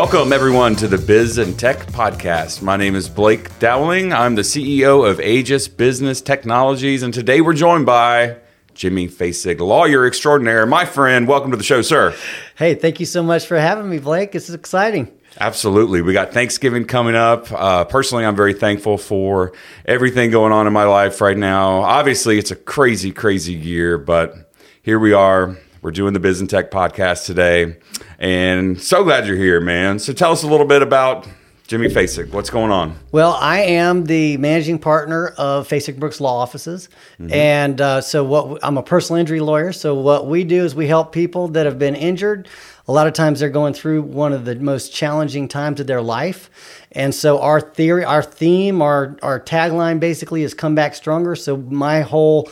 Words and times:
Welcome, 0.00 0.32
everyone, 0.32 0.76
to 0.76 0.86
the 0.86 0.96
Biz 0.96 1.38
and 1.38 1.58
Tech 1.58 1.78
Podcast. 1.86 2.62
My 2.62 2.76
name 2.76 2.94
is 2.94 3.08
Blake 3.08 3.58
Dowling. 3.58 4.12
I'm 4.12 4.36
the 4.36 4.42
CEO 4.42 5.04
of 5.04 5.20
Aegis 5.20 5.66
Business 5.66 6.20
Technologies, 6.20 7.02
and 7.02 7.12
today 7.12 7.40
we're 7.40 7.52
joined 7.52 7.84
by 7.84 8.36
Jimmy 8.74 9.08
Fasig, 9.08 9.58
lawyer 9.58 10.06
extraordinaire. 10.06 10.66
My 10.66 10.84
friend, 10.84 11.26
welcome 11.26 11.50
to 11.50 11.56
the 11.56 11.64
show, 11.64 11.82
sir. 11.82 12.14
Hey, 12.54 12.76
thank 12.76 13.00
you 13.00 13.06
so 13.06 13.24
much 13.24 13.46
for 13.46 13.58
having 13.58 13.90
me, 13.90 13.98
Blake. 13.98 14.30
This 14.30 14.48
is 14.48 14.54
exciting. 14.54 15.10
Absolutely. 15.40 16.00
We 16.00 16.12
got 16.12 16.32
Thanksgiving 16.32 16.84
coming 16.84 17.16
up. 17.16 17.50
Uh, 17.50 17.84
personally, 17.84 18.24
I'm 18.24 18.36
very 18.36 18.54
thankful 18.54 18.98
for 18.98 19.52
everything 19.84 20.30
going 20.30 20.52
on 20.52 20.68
in 20.68 20.72
my 20.72 20.84
life 20.84 21.20
right 21.20 21.36
now. 21.36 21.80
Obviously, 21.80 22.38
it's 22.38 22.52
a 22.52 22.56
crazy, 22.56 23.10
crazy 23.10 23.54
year, 23.54 23.98
but 23.98 24.52
here 24.80 25.00
we 25.00 25.12
are. 25.12 25.58
We're 25.80 25.90
doing 25.92 26.12
the 26.12 26.20
Biz 26.20 26.40
and 26.40 26.50
Tech 26.50 26.70
podcast 26.70 27.26
today, 27.26 27.76
and 28.18 28.80
so 28.80 29.04
glad 29.04 29.26
you're 29.26 29.36
here, 29.36 29.60
man. 29.60 29.98
So 29.98 30.12
tell 30.12 30.32
us 30.32 30.42
a 30.42 30.46
little 30.46 30.66
bit 30.66 30.82
about 30.82 31.28
Jimmy 31.66 31.88
Fasig. 31.88 32.32
What's 32.32 32.50
going 32.50 32.70
on? 32.70 32.98
Well, 33.12 33.32
I 33.34 33.60
am 33.60 34.04
the 34.04 34.36
managing 34.38 34.78
partner 34.78 35.28
of 35.38 35.68
Fasig 35.68 35.98
Brooks 35.98 36.20
Law 36.20 36.38
Offices, 36.38 36.88
mm-hmm. 37.20 37.32
and 37.32 37.80
uh, 37.80 38.00
so 38.00 38.24
what 38.24 38.58
I'm 38.62 38.76
a 38.76 38.82
personal 38.82 39.20
injury 39.20 39.40
lawyer. 39.40 39.72
So 39.72 39.94
what 39.94 40.26
we 40.26 40.44
do 40.44 40.64
is 40.64 40.74
we 40.74 40.86
help 40.86 41.12
people 41.12 41.48
that 41.48 41.66
have 41.66 41.78
been 41.78 41.94
injured 41.94 42.48
a 42.88 42.92
lot 42.92 43.06
of 43.06 43.12
times 43.12 43.40
they're 43.40 43.50
going 43.50 43.74
through 43.74 44.00
one 44.02 44.32
of 44.32 44.46
the 44.46 44.56
most 44.56 44.94
challenging 44.94 45.46
times 45.46 45.78
of 45.78 45.86
their 45.86 46.00
life. 46.00 46.50
And 46.92 47.14
so 47.14 47.38
our 47.40 47.60
theory, 47.60 48.02
our 48.02 48.22
theme, 48.22 48.80
our, 48.80 49.18
our 49.22 49.38
tagline 49.38 50.00
basically 50.00 50.42
is 50.42 50.54
come 50.54 50.74
back 50.74 50.94
stronger. 50.94 51.36
So 51.36 51.58
my 51.58 52.00
whole 52.00 52.50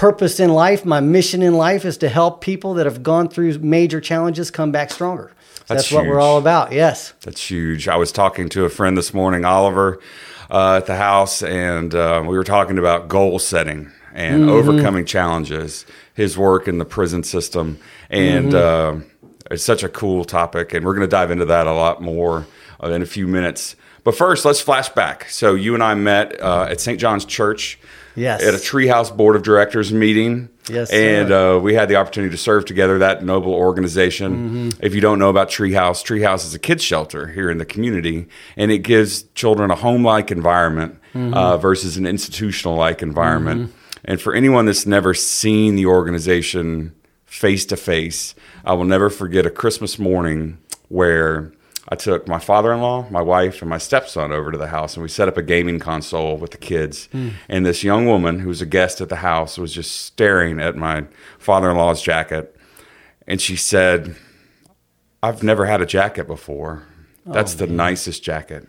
purpose 0.00 0.40
in 0.40 0.48
life, 0.48 0.86
my 0.86 0.98
mission 0.98 1.42
in 1.42 1.52
life 1.52 1.84
is 1.84 1.98
to 1.98 2.08
help 2.08 2.40
people 2.40 2.72
that 2.72 2.86
have 2.86 3.02
gone 3.02 3.28
through 3.28 3.58
major 3.58 4.00
challenges 4.00 4.50
come 4.50 4.72
back 4.72 4.90
stronger. 4.90 5.30
that's, 5.66 5.68
that's 5.68 5.92
what 5.92 6.06
we're 6.06 6.18
all 6.18 6.38
about. 6.38 6.72
Yes. 6.72 7.12
That's 7.20 7.50
huge. 7.50 7.86
I 7.86 7.96
was 7.96 8.10
talking 8.10 8.48
to 8.48 8.64
a 8.64 8.70
friend 8.70 8.96
this 8.96 9.12
morning, 9.12 9.44
Oliver, 9.44 10.00
uh, 10.50 10.78
at 10.78 10.86
the 10.86 10.96
house, 10.96 11.42
and 11.42 11.94
uh, 11.94 12.24
we 12.26 12.34
were 12.34 12.44
talking 12.44 12.78
about 12.78 13.08
goal 13.08 13.38
setting 13.38 13.92
and 14.14 14.44
mm-hmm. 14.44 14.48
overcoming 14.48 15.04
challenges, 15.04 15.84
his 16.14 16.38
work 16.38 16.66
in 16.66 16.78
the 16.78 16.86
prison 16.86 17.22
system. 17.22 17.78
And, 18.08 18.52
mm-hmm. 18.52 19.02
uh, 19.02 19.04
it's 19.50 19.64
such 19.64 19.82
a 19.82 19.88
cool 19.90 20.24
topic, 20.24 20.72
and 20.72 20.86
we're 20.86 20.94
going 20.94 21.06
to 21.06 21.10
dive 21.10 21.30
into 21.30 21.44
that 21.44 21.66
a 21.66 21.74
lot 21.74 22.00
more 22.00 22.46
uh, 22.82 22.88
in 22.88 23.02
a 23.02 23.06
few 23.06 23.26
minutes. 23.26 23.76
But 24.02 24.14
first, 24.14 24.46
let's 24.46 24.62
flash 24.62 24.88
back. 24.88 25.28
So 25.28 25.54
you 25.54 25.74
and 25.74 25.82
I 25.82 25.94
met 25.94 26.40
uh, 26.40 26.68
at 26.70 26.80
St. 26.80 26.98
John's 26.98 27.26
Church. 27.26 27.78
Yes. 28.14 28.42
At 28.42 28.54
a 28.54 28.58
Treehouse 28.58 29.14
Board 29.16 29.36
of 29.36 29.42
Directors 29.42 29.92
meeting. 29.92 30.48
Yes. 30.68 30.90
And 30.90 31.32
uh, 31.32 31.58
we 31.62 31.74
had 31.74 31.88
the 31.88 31.96
opportunity 31.96 32.30
to 32.30 32.36
serve 32.36 32.64
together 32.64 32.98
that 32.98 33.24
noble 33.24 33.52
organization. 33.52 34.70
Mm-hmm. 34.70 34.84
If 34.84 34.94
you 34.94 35.00
don't 35.00 35.18
know 35.18 35.30
about 35.30 35.48
Treehouse, 35.48 36.04
Treehouse 36.04 36.44
is 36.44 36.54
a 36.54 36.58
kids 36.58 36.82
shelter 36.82 37.26
here 37.26 37.50
in 37.50 37.58
the 37.58 37.64
community, 37.64 38.28
and 38.56 38.70
it 38.70 38.78
gives 38.78 39.24
children 39.34 39.70
a 39.70 39.74
home 39.74 40.04
like 40.04 40.30
environment 40.30 40.98
mm-hmm. 41.14 41.34
uh, 41.34 41.56
versus 41.56 41.96
an 41.96 42.06
institutional 42.06 42.76
like 42.76 43.02
environment. 43.02 43.62
Mm-hmm. 43.68 43.76
And 44.04 44.20
for 44.20 44.34
anyone 44.34 44.66
that's 44.66 44.86
never 44.86 45.12
seen 45.12 45.76
the 45.76 45.86
organization 45.86 46.94
face 47.26 47.66
to 47.66 47.76
face, 47.76 48.34
I 48.64 48.72
will 48.74 48.84
never 48.84 49.10
forget 49.10 49.46
a 49.46 49.50
Christmas 49.50 49.98
morning 49.98 50.58
where 50.88 51.52
I 51.92 51.96
took 51.96 52.28
my 52.28 52.38
father 52.38 52.72
in 52.72 52.80
law, 52.80 53.08
my 53.10 53.20
wife, 53.20 53.62
and 53.62 53.68
my 53.68 53.78
stepson 53.78 54.30
over 54.30 54.52
to 54.52 54.58
the 54.58 54.68
house, 54.68 54.94
and 54.94 55.02
we 55.02 55.08
set 55.08 55.26
up 55.26 55.36
a 55.36 55.42
gaming 55.42 55.80
console 55.80 56.36
with 56.36 56.52
the 56.52 56.58
kids. 56.58 57.08
Mm. 57.12 57.32
And 57.48 57.66
this 57.66 57.82
young 57.82 58.06
woman 58.06 58.38
who 58.38 58.48
was 58.48 58.62
a 58.62 58.66
guest 58.66 59.00
at 59.00 59.08
the 59.08 59.16
house 59.16 59.58
was 59.58 59.74
just 59.74 60.02
staring 60.02 60.60
at 60.60 60.76
my 60.76 61.06
father 61.38 61.68
in 61.68 61.76
law's 61.76 62.00
jacket. 62.00 62.56
And 63.26 63.40
she 63.40 63.56
said, 63.56 64.14
I've 65.20 65.42
never 65.42 65.66
had 65.66 65.82
a 65.82 65.86
jacket 65.86 66.28
before. 66.28 66.86
That's 67.26 67.54
oh, 67.54 67.58
the 67.58 67.66
man. 67.66 67.76
nicest 67.76 68.22
jacket. 68.22 68.68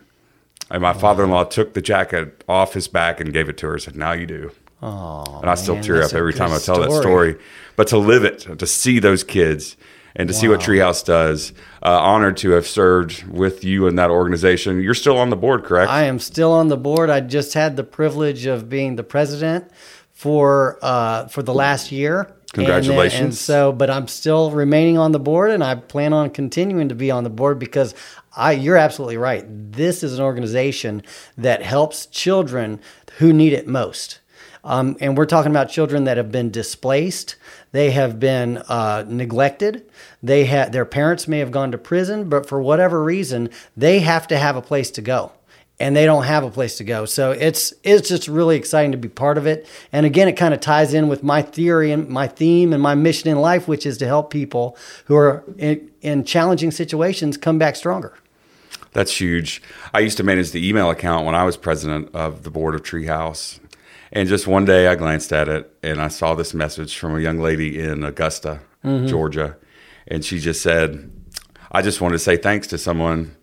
And 0.71 0.81
my 0.81 0.91
oh, 0.91 0.97
father 0.97 1.23
in 1.23 1.29
law 1.29 1.43
took 1.43 1.73
the 1.73 1.81
jacket 1.81 2.43
off 2.49 2.73
his 2.73 2.87
back 2.87 3.19
and 3.19 3.31
gave 3.31 3.49
it 3.49 3.57
to 3.59 3.67
her 3.67 3.73
and 3.73 3.81
said, 3.81 3.95
Now 3.95 4.13
you 4.13 4.25
do. 4.25 4.51
Oh, 4.81 5.39
and 5.41 5.49
I 5.49 5.53
still 5.55 5.75
man, 5.75 5.83
tear 5.83 6.01
up 6.01 6.13
every 6.13 6.33
time 6.33 6.51
I 6.51 6.57
tell 6.57 6.75
story. 6.75 6.89
that 6.89 7.01
story. 7.01 7.37
But 7.75 7.87
to 7.89 7.99
live 7.99 8.23
it, 8.23 8.57
to 8.57 8.65
see 8.65 8.97
those 8.97 9.23
kids, 9.23 9.77
and 10.15 10.27
to 10.29 10.33
wow. 10.33 10.39
see 10.39 10.47
what 10.47 10.59
Treehouse 10.59 11.03
does. 11.03 11.53
Uh, 11.83 11.99
honored 11.99 12.37
to 12.37 12.51
have 12.51 12.67
served 12.67 13.23
with 13.23 13.63
you 13.63 13.87
in 13.87 13.95
that 13.95 14.09
organization. 14.09 14.81
You're 14.81 14.93
still 14.93 15.17
on 15.17 15.29
the 15.29 15.35
board, 15.35 15.63
correct? 15.63 15.91
I 15.91 16.03
am 16.03 16.19
still 16.19 16.51
on 16.51 16.67
the 16.67 16.77
board. 16.77 17.09
I 17.09 17.21
just 17.21 17.53
had 17.53 17.75
the 17.75 17.83
privilege 17.83 18.45
of 18.45 18.69
being 18.69 18.95
the 18.95 19.03
president 19.03 19.71
for 20.11 20.77
uh, 20.81 21.27
for 21.27 21.41
the 21.41 21.53
last 21.53 21.91
year. 21.91 22.31
Congratulations! 22.53 23.19
And, 23.19 23.25
and 23.27 23.35
so, 23.35 23.71
but 23.71 23.89
I'm 23.89 24.07
still 24.07 24.51
remaining 24.51 24.97
on 24.97 25.13
the 25.13 25.19
board, 25.19 25.51
and 25.51 25.63
I 25.63 25.75
plan 25.75 26.13
on 26.13 26.29
continuing 26.29 26.89
to 26.89 26.95
be 26.95 27.09
on 27.09 27.23
the 27.23 27.29
board 27.29 27.57
because 27.57 27.95
I. 28.35 28.51
You're 28.51 28.77
absolutely 28.77 29.17
right. 29.17 29.45
This 29.47 30.03
is 30.03 30.19
an 30.19 30.23
organization 30.23 31.01
that 31.37 31.63
helps 31.63 32.05
children 32.05 32.79
who 33.17 33.33
need 33.33 33.53
it 33.53 33.67
most. 33.67 34.19
Um, 34.63 34.95
and 34.99 35.17
we're 35.17 35.25
talking 35.25 35.51
about 35.51 35.69
children 35.69 36.03
that 36.03 36.17
have 36.17 36.31
been 36.31 36.51
displaced, 36.51 37.35
they 37.71 37.91
have 37.91 38.19
been 38.19 38.57
uh, 38.57 39.05
neglected. 39.07 39.89
They 40.21 40.45
had 40.45 40.73
their 40.73 40.85
parents 40.85 41.27
may 41.27 41.39
have 41.39 41.51
gone 41.51 41.71
to 41.71 41.77
prison, 41.77 42.29
but 42.29 42.47
for 42.47 42.61
whatever 42.61 43.03
reason, 43.03 43.49
they 43.77 43.99
have 43.99 44.27
to 44.27 44.37
have 44.37 44.55
a 44.55 44.61
place 44.61 44.91
to 44.91 45.01
go 45.01 45.31
and 45.81 45.95
they 45.95 46.05
don't 46.05 46.25
have 46.25 46.43
a 46.43 46.51
place 46.51 46.77
to 46.77 46.83
go. 46.83 47.05
So 47.05 47.31
it's 47.31 47.73
it's 47.83 48.07
just 48.07 48.27
really 48.27 48.55
exciting 48.55 48.91
to 48.91 48.97
be 48.97 49.09
part 49.09 49.37
of 49.37 49.47
it. 49.47 49.67
And 49.91 50.05
again, 50.05 50.27
it 50.27 50.33
kind 50.33 50.53
of 50.53 50.59
ties 50.59 50.93
in 50.93 51.07
with 51.07 51.23
my 51.23 51.41
theory 51.41 51.91
and 51.91 52.07
my 52.07 52.27
theme 52.27 52.71
and 52.71 52.81
my 52.81 52.93
mission 52.93 53.29
in 53.29 53.39
life, 53.39 53.67
which 53.67 53.85
is 53.85 53.97
to 53.97 54.05
help 54.05 54.29
people 54.29 54.77
who 55.05 55.15
are 55.15 55.43
in, 55.57 55.89
in 56.01 56.23
challenging 56.23 56.69
situations 56.69 57.35
come 57.35 57.57
back 57.57 57.75
stronger. 57.75 58.13
That's 58.93 59.19
huge. 59.19 59.61
I 59.93 59.99
used 59.99 60.17
to 60.17 60.23
manage 60.23 60.51
the 60.51 60.67
email 60.67 60.89
account 60.89 61.25
when 61.25 61.33
I 61.33 61.45
was 61.45 61.57
president 61.57 62.13
of 62.13 62.43
the 62.43 62.51
board 62.51 62.75
of 62.75 62.83
Treehouse, 62.83 63.59
and 64.11 64.27
just 64.27 64.47
one 64.47 64.65
day 64.65 64.87
I 64.87 64.95
glanced 64.95 65.31
at 65.31 65.47
it 65.47 65.73
and 65.81 66.01
I 66.01 66.09
saw 66.09 66.35
this 66.35 66.53
message 66.53 66.97
from 66.97 67.15
a 67.15 67.19
young 67.19 67.39
lady 67.39 67.79
in 67.79 68.03
Augusta, 68.03 68.59
mm-hmm. 68.83 69.07
Georgia. 69.07 69.57
And 70.07 70.25
she 70.25 70.39
just 70.39 70.61
said, 70.61 71.11
I 71.71 71.81
just 71.81 72.01
wanted 72.01 72.13
to 72.13 72.19
say 72.19 72.37
thanks 72.37 72.67
to 72.67 72.77
someone 72.77 73.35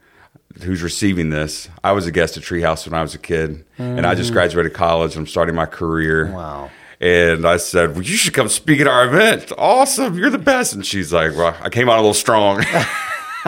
who's 0.62 0.82
receiving 0.82 1.30
this. 1.30 1.68
I 1.82 1.92
was 1.92 2.06
a 2.06 2.12
guest 2.12 2.36
at 2.36 2.42
Treehouse 2.42 2.86
when 2.86 2.98
I 2.98 3.02
was 3.02 3.14
a 3.14 3.18
kid, 3.18 3.64
mm-hmm. 3.78 3.82
and 3.82 4.06
I 4.06 4.14
just 4.14 4.28
mm-hmm. 4.28 4.34
graduated 4.34 4.74
college. 4.74 5.16
I'm 5.16 5.26
starting 5.26 5.54
my 5.54 5.66
career. 5.66 6.32
Wow. 6.32 6.70
And 7.00 7.46
I 7.46 7.58
said, 7.58 7.92
Well, 7.92 8.02
you 8.02 8.16
should 8.16 8.34
come 8.34 8.48
speak 8.48 8.80
at 8.80 8.88
our 8.88 9.06
event. 9.06 9.52
Awesome. 9.56 10.18
You're 10.18 10.30
the 10.30 10.38
best. 10.38 10.74
And 10.74 10.84
she's 10.84 11.12
like, 11.12 11.34
Well, 11.36 11.56
I 11.60 11.70
came 11.70 11.88
out 11.88 11.94
a 11.94 12.02
little 12.02 12.12
strong. 12.12 12.64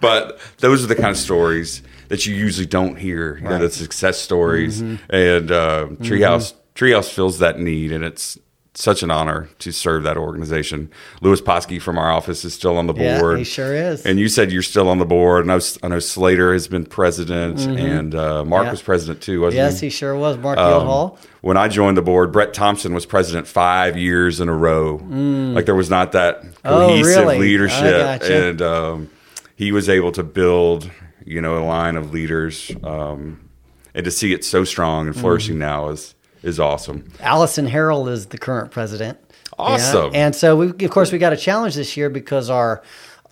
but 0.00 0.38
those 0.58 0.84
are 0.84 0.86
the 0.86 0.94
kind 0.94 1.10
of 1.10 1.16
stories 1.16 1.82
that 2.08 2.26
you 2.26 2.34
usually 2.34 2.66
don't 2.66 2.96
hear. 2.96 3.38
You 3.38 3.44
right. 3.44 3.58
know, 3.58 3.66
the 3.66 3.70
success 3.70 4.18
stories 4.18 4.82
mm-hmm. 4.82 5.14
and 5.14 5.50
uh, 5.50 5.86
Treehouse. 6.00 6.52
Mm-hmm. 6.52 6.60
Treehouse 6.76 7.10
fills 7.10 7.38
that 7.38 7.58
need, 7.58 7.90
and 7.90 8.04
it's 8.04 8.38
such 8.76 9.02
an 9.02 9.10
honor 9.10 9.48
to 9.58 9.72
serve 9.72 10.02
that 10.02 10.16
organization. 10.16 10.90
Louis 11.22 11.40
Posky 11.40 11.80
from 11.80 11.98
our 11.98 12.10
office 12.10 12.44
is 12.44 12.52
still 12.54 12.76
on 12.76 12.86
the 12.86 12.92
board. 12.92 13.32
Yeah, 13.32 13.38
he 13.38 13.44
sure 13.44 13.74
is. 13.74 14.04
And 14.04 14.18
you 14.18 14.28
said 14.28 14.52
you're 14.52 14.62
still 14.62 14.88
on 14.88 14.98
the 14.98 15.06
board. 15.06 15.44
I 15.44 15.54
know, 15.54 15.60
I 15.82 15.88
know 15.88 15.98
Slater 15.98 16.52
has 16.52 16.68
been 16.68 16.84
president, 16.84 17.58
mm-hmm. 17.58 17.78
and 17.78 18.14
uh, 18.14 18.44
Mark 18.44 18.66
yeah. 18.66 18.70
was 18.72 18.82
president 18.82 19.22
too, 19.22 19.40
wasn't 19.40 19.56
yes, 19.56 19.80
he? 19.80 19.86
Yes, 19.86 19.94
he 19.94 19.98
sure 19.98 20.16
was. 20.16 20.36
Mark 20.36 20.58
um, 20.58 20.86
Hall. 20.86 21.18
When 21.40 21.56
I 21.56 21.68
joined 21.68 21.96
the 21.96 22.02
board, 22.02 22.32
Brett 22.32 22.52
Thompson 22.52 22.92
was 22.92 23.06
president 23.06 23.46
five 23.46 23.96
years 23.96 24.40
in 24.40 24.48
a 24.48 24.54
row. 24.54 24.98
Mm. 24.98 25.54
Like 25.54 25.64
there 25.64 25.74
was 25.74 25.90
not 25.90 26.12
that 26.12 26.42
oh, 26.64 26.88
cohesive 26.88 27.16
oh, 27.16 27.20
really? 27.20 27.38
leadership, 27.38 28.22
and 28.22 28.60
um, 28.60 29.10
he 29.54 29.72
was 29.72 29.88
able 29.88 30.12
to 30.12 30.22
build 30.22 30.90
you 31.26 31.40
know, 31.40 31.58
a 31.58 31.64
line 31.64 31.96
of 31.96 32.12
leaders. 32.12 32.70
Um, 32.82 33.50
and 33.94 34.04
to 34.04 34.10
see 34.10 34.32
it 34.32 34.44
so 34.44 34.64
strong 34.64 35.06
and 35.06 35.16
flourishing 35.16 35.54
mm-hmm. 35.54 35.60
now 35.60 35.88
is 35.88 36.14
is 36.42 36.60
awesome. 36.60 37.10
Allison 37.20 37.68
Harrell 37.68 38.08
is 38.08 38.26
the 38.26 38.38
current 38.38 38.70
president. 38.70 39.18
Awesome. 39.58 40.12
Yeah? 40.12 40.26
And 40.26 40.36
so, 40.36 40.56
we, 40.56 40.84
of 40.84 40.90
course, 40.90 41.10
we 41.10 41.18
got 41.18 41.32
a 41.32 41.36
challenge 41.36 41.74
this 41.74 41.96
year 41.96 42.10
because 42.10 42.50
our 42.50 42.82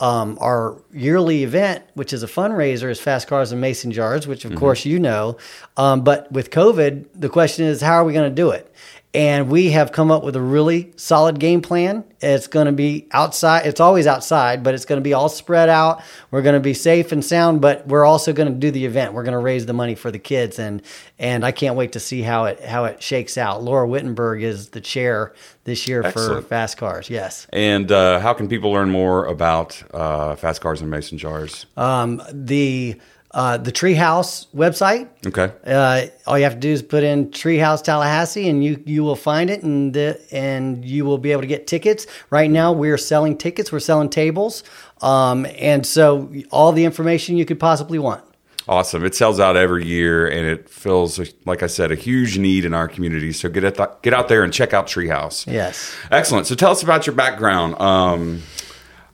um, 0.01 0.39
our 0.41 0.83
yearly 0.93 1.45
event, 1.45 1.85
which 1.95 2.13
is 2.13 2.23
a 2.23 2.27
fundraiser, 2.27 2.91
is 2.91 2.99
Fast 2.99 3.29
Cars 3.29 3.53
and 3.53 3.61
Mason 3.61 3.93
Jars, 3.93 4.27
which 4.27 4.45
of 4.45 4.51
mm-hmm. 4.51 4.61
course 4.61 4.85
you 4.85 4.99
know. 4.99 5.37
Um, 5.77 6.03
but 6.03 6.31
with 6.33 6.51
COVID, 6.51 7.07
the 7.15 7.29
question 7.29 7.67
is, 7.67 7.81
how 7.81 7.95
are 7.95 8.05
we 8.05 8.13
going 8.13 8.29
to 8.29 8.35
do 8.35 8.51
it? 8.51 8.73
And 9.15 9.49
we 9.49 9.71
have 9.71 9.93
come 9.93 10.11
up 10.11 10.25
with 10.25 10.35
a 10.35 10.41
really 10.41 10.93
solid 10.97 11.39
game 11.39 11.63
plan. 11.63 12.03
It's 12.21 12.49
going 12.49 12.67
to 12.67 12.73
be 12.73 13.07
outside. 13.13 13.65
It's 13.65 13.79
always 13.79 14.09
outside, 14.09 14.65
but 14.65 14.75
it's 14.75 14.85
going 14.85 14.99
to 14.99 15.05
be 15.05 15.13
all 15.13 15.29
spread 15.29 15.69
out. 15.69 16.03
We're 16.33 16.43
going 16.43 16.55
to 16.55 16.61
be 16.61 16.75
safe 16.75 17.13
and 17.13 17.25
sound, 17.25 17.61
but 17.61 17.87
we're 17.87 18.05
also 18.05 18.33
going 18.33 18.49
to 18.53 18.59
do 18.59 18.73
the 18.73 18.85
event. 18.85 19.13
We're 19.13 19.23
going 19.23 19.33
to 19.33 19.39
raise 19.39 19.67
the 19.67 19.73
money 19.73 19.95
for 19.95 20.11
the 20.11 20.19
kids, 20.19 20.59
and 20.59 20.83
and 21.17 21.45
I 21.45 21.53
can't 21.53 21.77
wait 21.77 21.93
to 21.93 22.01
see 22.01 22.23
how 22.23 22.47
it 22.47 22.61
how 22.61 22.87
it 22.87 23.03
shakes 23.03 23.39
out. 23.39 23.63
Laura 23.63 23.87
Wittenberg 23.87 24.43
is 24.43 24.71
the 24.71 24.81
chair 24.81 25.33
this 25.63 25.87
year 25.87 26.03
Excellent. 26.05 26.43
for 26.43 26.49
Fast 26.49 26.77
Cars. 26.77 27.09
Yes. 27.09 27.47
And 27.53 27.93
uh, 27.93 28.19
how 28.19 28.35
can 28.35 28.49
people 28.49 28.73
learn 28.73 28.91
more 28.91 29.27
about 29.27 29.81
uh, 29.95 30.35
Fast 30.35 30.61
Cars 30.61 30.81
and 30.81 30.91
Mason 30.91 31.19
Jars? 31.19 31.67
Um, 31.77 32.21
the 32.33 33.01
uh, 33.35 33.57
the 33.57 33.73
Treehouse 33.73 34.47
website. 34.55 35.09
Okay. 35.27 35.53
Uh, 35.67 36.07
all 36.27 36.39
you 36.39 36.45
have 36.45 36.55
to 36.55 36.61
do 36.61 36.71
is 36.71 36.83
put 36.83 37.03
in 37.03 37.31
Treehouse 37.31 37.83
Tallahassee, 37.83 38.49
and 38.49 38.65
you 38.65 38.83
you 38.87 39.03
will 39.03 39.17
find 39.17 39.51
it, 39.51 39.63
and 39.63 39.93
the, 39.93 40.21
and 40.31 40.85
you 40.85 41.05
will 41.05 41.19
be 41.19 41.33
able 41.33 41.43
to 41.43 41.49
get 41.49 41.67
tickets. 41.67 42.07
Right 42.31 42.51
now, 42.51 42.73
we're 42.73 42.97
selling 42.97 43.37
tickets. 43.37 43.73
We're 43.73 43.81
selling 43.81 44.09
tables, 44.09 44.63
um, 45.03 45.47
and 45.59 45.85
so 45.85 46.33
all 46.53 46.73
the 46.73 46.85
information 46.85 47.37
you 47.37 47.45
could 47.45 47.61
possibly 47.61 47.99
want. 47.99 48.25
Awesome. 48.67 49.05
It 49.05 49.15
sells 49.15 49.41
out 49.41 49.59
every 49.59 49.85
year 49.85 50.27
and 50.27 50.47
it 50.47 50.71
fills, 50.71 51.21
like 51.45 51.63
I 51.63 51.67
said, 51.67 51.93
a 51.93 51.95
huge 51.95 52.39
need 52.39 52.65
in 52.65 52.73
our 52.73 52.89
community. 52.89 53.31
So 53.31 53.51
get, 53.51 53.63
at 53.63 53.75
the, 53.75 53.91
get 54.01 54.15
out 54.15 54.29
there 54.29 54.43
and 54.43 54.51
check 54.51 54.73
out 54.73 54.87
Treehouse. 54.87 55.47
Yes. 55.47 55.95
Excellent. 56.11 56.47
So 56.47 56.55
tell 56.55 56.71
us 56.71 56.83
about 56.83 57.07
your 57.07 57.15
background. 57.15 57.79
Um, 57.79 58.43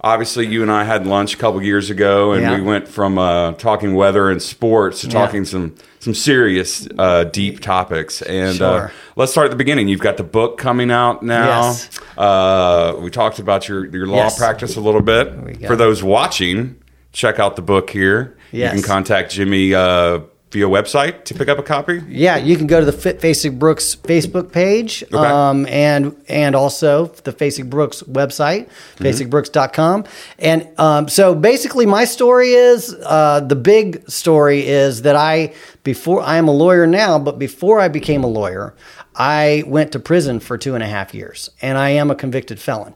obviously, 0.02 0.46
you 0.46 0.62
and 0.62 0.70
I 0.70 0.84
had 0.84 1.06
lunch 1.06 1.34
a 1.34 1.36
couple 1.36 1.62
years 1.62 1.90
ago 1.90 2.32
and 2.32 2.42
Yeah. 2.42 2.54
we 2.56 2.62
went 2.62 2.88
from 2.88 3.18
uh, 3.18 3.52
talking 3.52 3.94
weather 3.94 4.30
and 4.30 4.40
sports 4.42 5.00
to 5.02 5.06
Yeah. 5.06 5.12
talking 5.12 5.44
some, 5.44 5.74
some 5.98 6.14
serious, 6.14 6.88
uh, 6.98 7.24
deep 7.24 7.60
topics. 7.60 8.22
And 8.22 8.60
uh, 8.62 8.88
let's 9.16 9.32
start 9.32 9.46
at 9.46 9.50
the 9.50 9.56
beginning. 9.56 9.88
You've 9.88 10.00
got 10.00 10.16
the 10.16 10.22
book 10.24 10.58
coming 10.58 10.90
out 10.90 11.22
now. 11.22 11.46
Yes. 11.70 11.90
Uh, 12.16 12.94
we 13.00 13.10
talked 13.10 13.38
about 13.38 13.68
your, 13.68 13.86
your 13.86 14.06
law 14.06 14.16
Yes. 14.16 14.38
practice 14.38 14.76
a 14.76 14.80
little 14.80 15.02
bit. 15.02 15.66
For 15.66 15.76
those 15.76 16.02
watching, 16.02 16.76
check 17.12 17.38
out 17.38 17.56
the 17.56 17.62
book 17.62 17.90
here. 17.90 18.36
Yes. 18.52 18.74
You 18.74 18.80
can 18.82 18.88
contact 18.88 19.32
Jimmy 19.32 19.74
uh, 19.74 20.20
via 20.50 20.66
website 20.66 21.24
to 21.24 21.34
pick 21.34 21.48
up 21.48 21.58
a 21.58 21.62
copy. 21.62 22.02
Yeah, 22.08 22.36
you 22.36 22.56
can 22.56 22.66
go 22.66 22.80
to 22.80 22.86
the 22.86 22.92
Fit 22.92 23.20
Fasig 23.20 23.58
Brooks 23.58 23.94
Facebook 23.94 24.50
page, 24.50 25.04
Okay. 25.04 25.16
um, 25.16 25.64
and 25.66 26.16
and 26.28 26.56
also 26.56 27.06
the 27.06 27.32
Fasig 27.32 27.70
Brooks 27.70 28.02
website, 28.02 28.68
fasigbrooks.com. 28.96 30.04
And 30.38 30.68
um, 30.78 31.08
so 31.08 31.34
basically, 31.34 31.86
my 31.86 32.04
story 32.04 32.50
is 32.50 32.94
uh, 33.04 33.40
the 33.40 33.56
big 33.56 34.08
story 34.10 34.66
is 34.66 35.02
that 35.02 35.14
I 35.16 35.54
before 35.84 36.20
I 36.22 36.36
am 36.36 36.48
a 36.48 36.52
lawyer 36.52 36.86
now, 36.86 37.18
but 37.18 37.38
before 37.38 37.78
I 37.80 37.88
became 37.88 38.24
a 38.24 38.28
lawyer, 38.28 38.74
I 39.14 39.62
went 39.66 39.92
to 39.92 40.00
prison 40.00 40.40
for 40.40 40.58
two 40.58 40.74
and 40.74 40.82
a 40.82 40.86
half 40.88 41.14
years, 41.14 41.50
and 41.62 41.78
I 41.78 41.90
am 41.90 42.10
a 42.10 42.14
convicted 42.14 42.58
felon. 42.58 42.94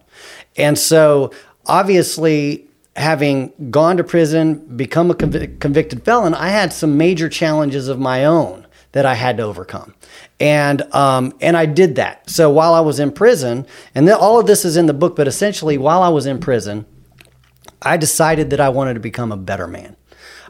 And 0.57 0.79
so 0.79 1.33
obviously 1.67 2.69
having 2.97 3.53
gone 3.71 3.97
to 3.97 4.05
prison, 4.05 4.55
become 4.77 5.11
a 5.11 5.15
convic- 5.15 5.59
convicted 5.61 6.05
felon, 6.05 6.35
I 6.35 6.49
had 6.49 6.73
some 6.73 6.97
major 6.97 7.29
challenges 7.29 7.89
of 7.89 7.99
my 7.99 8.25
own 8.25 8.67
that 8.93 9.05
I 9.05 9.15
had 9.15 9.39
to 9.39 9.43
overcome, 9.43 9.93
and 10.39 10.83
um, 10.95 11.33
and 11.41 11.57
I 11.57 11.67
did 11.67 11.97
that. 11.97 12.31
So 12.31 12.49
while 12.49 12.75
I 12.75 12.81
was 12.81 13.01
in 13.01 13.11
prison, 13.11 13.67
and 13.95 14.09
all 14.09 14.39
of 14.39 14.47
this 14.47 14.65
is 14.65 14.77
in 14.77 14.87
the 14.87 14.95
book, 14.95 15.17
but 15.17 15.27
essentially 15.27 15.77
while 15.77 16.01
I 16.01 16.11
was 16.11 16.27
in 16.27 16.39
prison, 16.39 16.87
I 17.83 17.97
decided 17.97 18.51
that 18.51 18.61
I 18.61 18.69
wanted 18.69 18.95
to 18.95 19.01
become 19.01 19.33
a 19.33 19.37
better 19.37 19.67
man. 19.67 19.97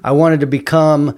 I 0.02 0.12
wanted 0.12 0.40
to 0.40 0.46
become 0.46 1.16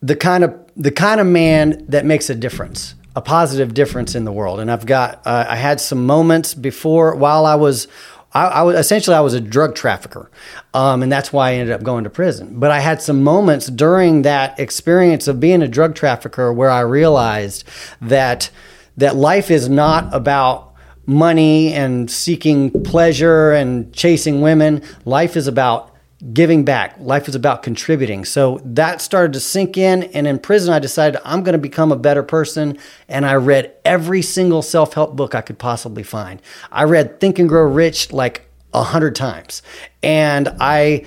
the 0.00 0.16
kind 0.16 0.42
of 0.42 0.58
the 0.74 0.90
kind 0.90 1.20
of 1.20 1.26
man 1.26 1.84
that 1.88 2.06
makes 2.06 2.30
a 2.30 2.34
difference, 2.34 2.94
a 3.14 3.20
positive 3.20 3.74
difference 3.74 4.14
in 4.14 4.24
the 4.24 4.32
world. 4.32 4.58
And 4.58 4.70
I've 4.70 4.86
got 4.86 5.20
uh, 5.26 5.44
I 5.46 5.56
had 5.56 5.82
some 5.82 6.06
moments 6.06 6.54
before 6.54 7.14
while 7.14 7.44
I 7.44 7.56
was. 7.56 7.88
I, 8.34 8.46
I 8.46 8.62
was 8.62 8.76
essentially 8.76 9.16
I 9.16 9.20
was 9.20 9.34
a 9.34 9.40
drug 9.40 9.74
trafficker, 9.76 10.30
um, 10.74 11.02
and 11.02 11.10
that's 11.10 11.32
why 11.32 11.50
I 11.50 11.54
ended 11.54 11.74
up 11.74 11.82
going 11.82 12.04
to 12.04 12.10
prison. 12.10 12.58
But 12.58 12.70
I 12.70 12.80
had 12.80 13.00
some 13.00 13.22
moments 13.22 13.68
during 13.68 14.22
that 14.22 14.58
experience 14.58 15.28
of 15.28 15.38
being 15.38 15.62
a 15.62 15.68
drug 15.68 15.94
trafficker 15.94 16.52
where 16.52 16.70
I 16.70 16.80
realized 16.80 17.64
that 18.00 18.50
that 18.96 19.16
life 19.16 19.50
is 19.50 19.68
not 19.68 20.12
about 20.12 20.74
money 21.06 21.72
and 21.72 22.10
seeking 22.10 22.70
pleasure 22.82 23.52
and 23.52 23.92
chasing 23.92 24.40
women. 24.40 24.82
Life 25.04 25.36
is 25.36 25.46
about 25.46 25.93
giving 26.32 26.64
back. 26.64 26.96
Life 26.98 27.28
is 27.28 27.34
about 27.34 27.62
contributing. 27.62 28.24
So 28.24 28.60
that 28.64 29.00
started 29.02 29.32
to 29.34 29.40
sink 29.40 29.76
in. 29.76 30.04
And 30.04 30.26
in 30.26 30.38
prison, 30.38 30.72
I 30.72 30.78
decided 30.78 31.20
I'm 31.24 31.42
going 31.42 31.52
to 31.52 31.58
become 31.58 31.92
a 31.92 31.96
better 31.96 32.22
person. 32.22 32.78
And 33.08 33.26
I 33.26 33.34
read 33.34 33.74
every 33.84 34.22
single 34.22 34.62
self 34.62 34.94
help 34.94 35.16
book 35.16 35.34
I 35.34 35.42
could 35.42 35.58
possibly 35.58 36.02
find. 36.02 36.40
I 36.72 36.84
read 36.84 37.20
Think 37.20 37.38
and 37.38 37.48
Grow 37.48 37.64
Rich 37.64 38.12
like 38.12 38.48
a 38.72 38.82
hundred 38.82 39.14
times. 39.14 39.62
And 40.02 40.48
I 40.60 41.04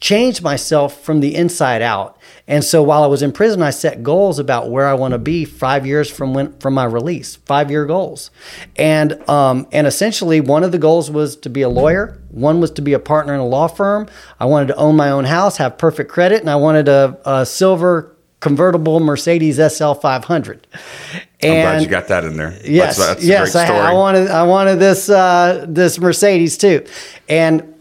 changed 0.00 0.42
myself 0.42 1.02
from 1.02 1.20
the 1.20 1.34
inside 1.34 1.82
out. 1.82 2.18
And 2.48 2.64
so 2.64 2.82
while 2.82 3.02
I 3.02 3.06
was 3.06 3.22
in 3.22 3.32
prison, 3.32 3.62
I 3.62 3.70
set 3.70 4.02
goals 4.02 4.38
about 4.38 4.70
where 4.70 4.88
I 4.88 4.94
want 4.94 5.12
to 5.12 5.18
be 5.18 5.44
five 5.44 5.86
years 5.86 6.10
from 6.10 6.34
when 6.34 6.58
from 6.58 6.74
my 6.74 6.84
release, 6.84 7.36
five 7.36 7.70
year 7.70 7.86
goals. 7.86 8.30
And 8.76 9.28
um, 9.28 9.68
and 9.70 9.86
essentially 9.86 10.40
one 10.40 10.64
of 10.64 10.72
the 10.72 10.78
goals 10.78 11.10
was 11.10 11.36
to 11.36 11.50
be 11.50 11.62
a 11.62 11.68
lawyer. 11.68 12.18
One 12.30 12.60
was 12.60 12.70
to 12.72 12.82
be 12.82 12.92
a 12.92 12.98
partner 12.98 13.34
in 13.34 13.40
a 13.40 13.46
law 13.46 13.68
firm. 13.68 14.08
I 14.40 14.46
wanted 14.46 14.68
to 14.68 14.76
own 14.76 14.96
my 14.96 15.10
own 15.10 15.24
house, 15.24 15.58
have 15.58 15.78
perfect 15.78 16.10
credit, 16.10 16.40
and 16.40 16.50
I 16.50 16.56
wanted 16.56 16.88
a, 16.88 17.18
a 17.24 17.46
silver 17.46 18.16
convertible 18.40 19.00
Mercedes 19.00 19.56
SL 19.56 19.92
500. 19.92 20.66
I'm 20.72 21.20
And 21.40 21.78
glad 21.78 21.82
you 21.82 21.88
got 21.88 22.08
that 22.08 22.24
in 22.24 22.36
there. 22.36 22.58
Yes, 22.64 22.96
that's, 22.96 23.20
that's 23.20 23.24
yes, 23.24 23.54
a 23.54 23.66
great 23.66 23.70
I. 23.70 23.90
I 23.90 23.94
wanted 23.94 24.28
I 24.28 24.42
wanted 24.44 24.78
this 24.78 25.08
uh, 25.08 25.66
this 25.68 25.98
Mercedes 25.98 26.56
too, 26.56 26.84
and 27.28 27.74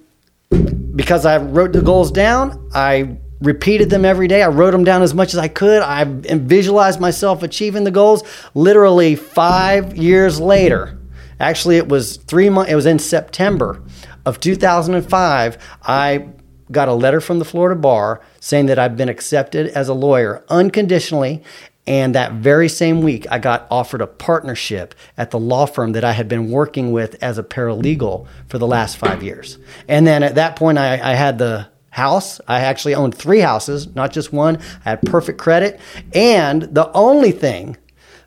because 0.99 1.25
I 1.25 1.37
wrote 1.37 1.71
the 1.71 1.81
goals 1.81 2.11
down, 2.11 2.69
I 2.73 3.15
repeated 3.39 3.89
them 3.89 4.03
every 4.03 4.27
day. 4.27 4.43
I 4.43 4.49
wrote 4.49 4.71
them 4.71 4.83
down 4.83 5.01
as 5.01 5.13
much 5.13 5.33
as 5.33 5.39
I 5.39 5.47
could. 5.47 5.81
I 5.81 6.03
visualized 6.03 6.99
myself 6.99 7.41
achieving 7.41 7.85
the 7.85 7.89
goals. 7.89 8.21
Literally 8.53 9.15
five 9.15 9.95
years 9.95 10.41
later, 10.41 10.99
actually, 11.39 11.77
it 11.77 11.87
was 11.87 12.17
three 12.17 12.49
months. 12.49 12.69
It 12.69 12.75
was 12.75 12.85
in 12.85 12.99
September 12.99 13.81
of 14.25 14.41
2005. 14.41 15.57
I 15.83 16.27
got 16.69 16.89
a 16.89 16.93
letter 16.93 17.21
from 17.21 17.39
the 17.39 17.45
Florida 17.45 17.79
bar 17.79 18.19
saying 18.41 18.65
that 18.65 18.77
I've 18.77 18.97
been 18.97 19.07
accepted 19.07 19.67
as 19.67 19.87
a 19.87 19.93
lawyer 19.93 20.43
unconditionally. 20.49 21.41
And 21.89 22.13
that 22.13 22.33
very 22.33 22.69
same 22.69 23.01
week, 23.01 23.25
I 23.31 23.39
got 23.39 23.65
offered 23.71 24.01
a 24.01 24.07
partnership 24.07 24.93
at 25.17 25.31
the 25.31 25.39
law 25.39 25.65
firm 25.65 25.93
that 25.93 26.03
I 26.03 26.11
had 26.11 26.27
been 26.27 26.51
working 26.51 26.91
with 26.91 27.21
as 27.21 27.39
a 27.39 27.43
paralegal 27.43 28.27
for 28.47 28.59
the 28.59 28.67
last 28.67 28.97
five 28.97 29.23
years. 29.23 29.57
And 29.87 30.05
then 30.05 30.21
at 30.21 30.35
that 30.35 30.55
point, 30.55 30.77
I, 30.77 30.93
I 30.93 31.15
had 31.15 31.39
the 31.39 31.67
house. 31.89 32.39
I 32.47 32.61
actually 32.61 32.93
owned 32.93 33.15
three 33.15 33.39
houses, 33.39 33.93
not 33.95 34.11
just 34.11 34.31
one. 34.31 34.59
I 34.85 34.91
had 34.91 35.01
perfect 35.01 35.39
credit. 35.39 35.79
And 36.13 36.61
the 36.61 36.91
only 36.93 37.31
thing 37.31 37.75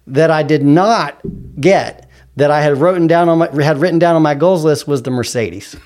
that 0.08 0.32
I 0.32 0.42
did 0.42 0.64
not 0.64 1.20
get 1.60 2.08
that 2.34 2.50
I 2.50 2.62
had 2.62 2.78
written 2.78 3.06
down 3.06 3.28
on 3.28 3.38
my 3.38 3.62
had 3.62 3.78
written 3.78 4.00
down 4.00 4.16
on 4.16 4.22
my 4.22 4.34
goals 4.34 4.64
list 4.64 4.88
was 4.88 5.02
the 5.02 5.12
Mercedes. 5.12 5.76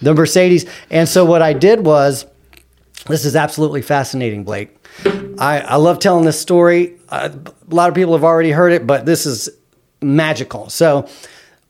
The 0.00 0.14
Mercedes. 0.14 0.64
And 0.90 1.06
so 1.06 1.26
what 1.26 1.42
I 1.42 1.52
did 1.52 1.84
was 1.84 2.24
this 3.08 3.26
is 3.26 3.36
absolutely 3.36 3.82
fascinating, 3.82 4.44
Blake. 4.44 4.74
I, 5.38 5.60
I 5.60 5.76
love 5.76 5.98
telling 5.98 6.24
this 6.24 6.40
story. 6.40 6.96
Uh, 7.08 7.30
a 7.70 7.74
lot 7.74 7.88
of 7.88 7.94
people 7.94 8.12
have 8.14 8.24
already 8.24 8.50
heard 8.50 8.72
it, 8.72 8.86
but 8.86 9.06
this 9.06 9.26
is 9.26 9.48
magical. 10.00 10.68
So 10.70 11.08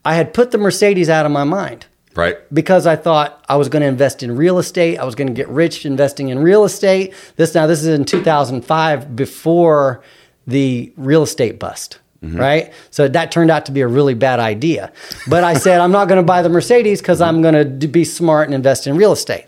I 0.04 0.14
had 0.14 0.34
put 0.34 0.50
the 0.50 0.58
Mercedes 0.58 1.08
out 1.08 1.26
of 1.26 1.32
my 1.32 1.44
mind 1.44 1.86
right. 2.14 2.36
because 2.52 2.86
I 2.86 2.96
thought 2.96 3.44
I 3.48 3.56
was 3.56 3.68
going 3.68 3.82
to 3.82 3.88
invest 3.88 4.22
in 4.22 4.36
real 4.36 4.58
estate. 4.58 4.98
I 4.98 5.04
was 5.04 5.14
going 5.14 5.28
to 5.28 5.32
get 5.32 5.48
rich 5.48 5.86
investing 5.86 6.28
in 6.28 6.38
real 6.38 6.64
estate. 6.64 7.14
This 7.36 7.54
now 7.54 7.66
this 7.66 7.80
is 7.80 7.88
in 7.88 8.04
2005 8.04 9.16
before 9.16 10.02
the 10.46 10.92
real 10.96 11.22
estate 11.22 11.58
bust. 11.58 11.98
Right. 12.22 12.72
So 12.90 13.06
that 13.06 13.30
turned 13.30 13.50
out 13.52 13.66
to 13.66 13.72
be 13.72 13.82
a 13.82 13.86
really 13.86 14.14
bad 14.14 14.40
idea. 14.40 14.92
But 15.28 15.44
I 15.44 15.54
said, 15.54 15.80
I'm 15.80 15.92
not 15.92 16.08
going 16.08 16.16
to 16.16 16.26
buy 16.26 16.42
the 16.42 16.48
Mercedes 16.48 17.00
because 17.00 17.20
I'm 17.20 17.40
going 17.40 17.78
to 17.78 17.86
be 17.86 18.04
smart 18.04 18.48
and 18.48 18.54
invest 18.54 18.86
in 18.86 18.96
real 18.96 19.12
estate. 19.12 19.46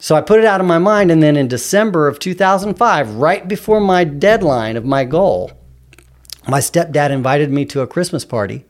So 0.00 0.16
I 0.16 0.22
put 0.22 0.40
it 0.40 0.46
out 0.46 0.62
of 0.62 0.66
my 0.66 0.78
mind. 0.78 1.10
And 1.10 1.22
then 1.22 1.36
in 1.36 1.46
December 1.46 2.08
of 2.08 2.18
2005, 2.18 3.14
right 3.16 3.46
before 3.46 3.80
my 3.80 4.02
deadline 4.02 4.76
of 4.76 4.84
my 4.84 5.04
goal, 5.04 5.52
my 6.48 6.58
stepdad 6.58 7.10
invited 7.10 7.50
me 7.50 7.66
to 7.66 7.82
a 7.82 7.86
Christmas 7.86 8.24
party. 8.24 8.64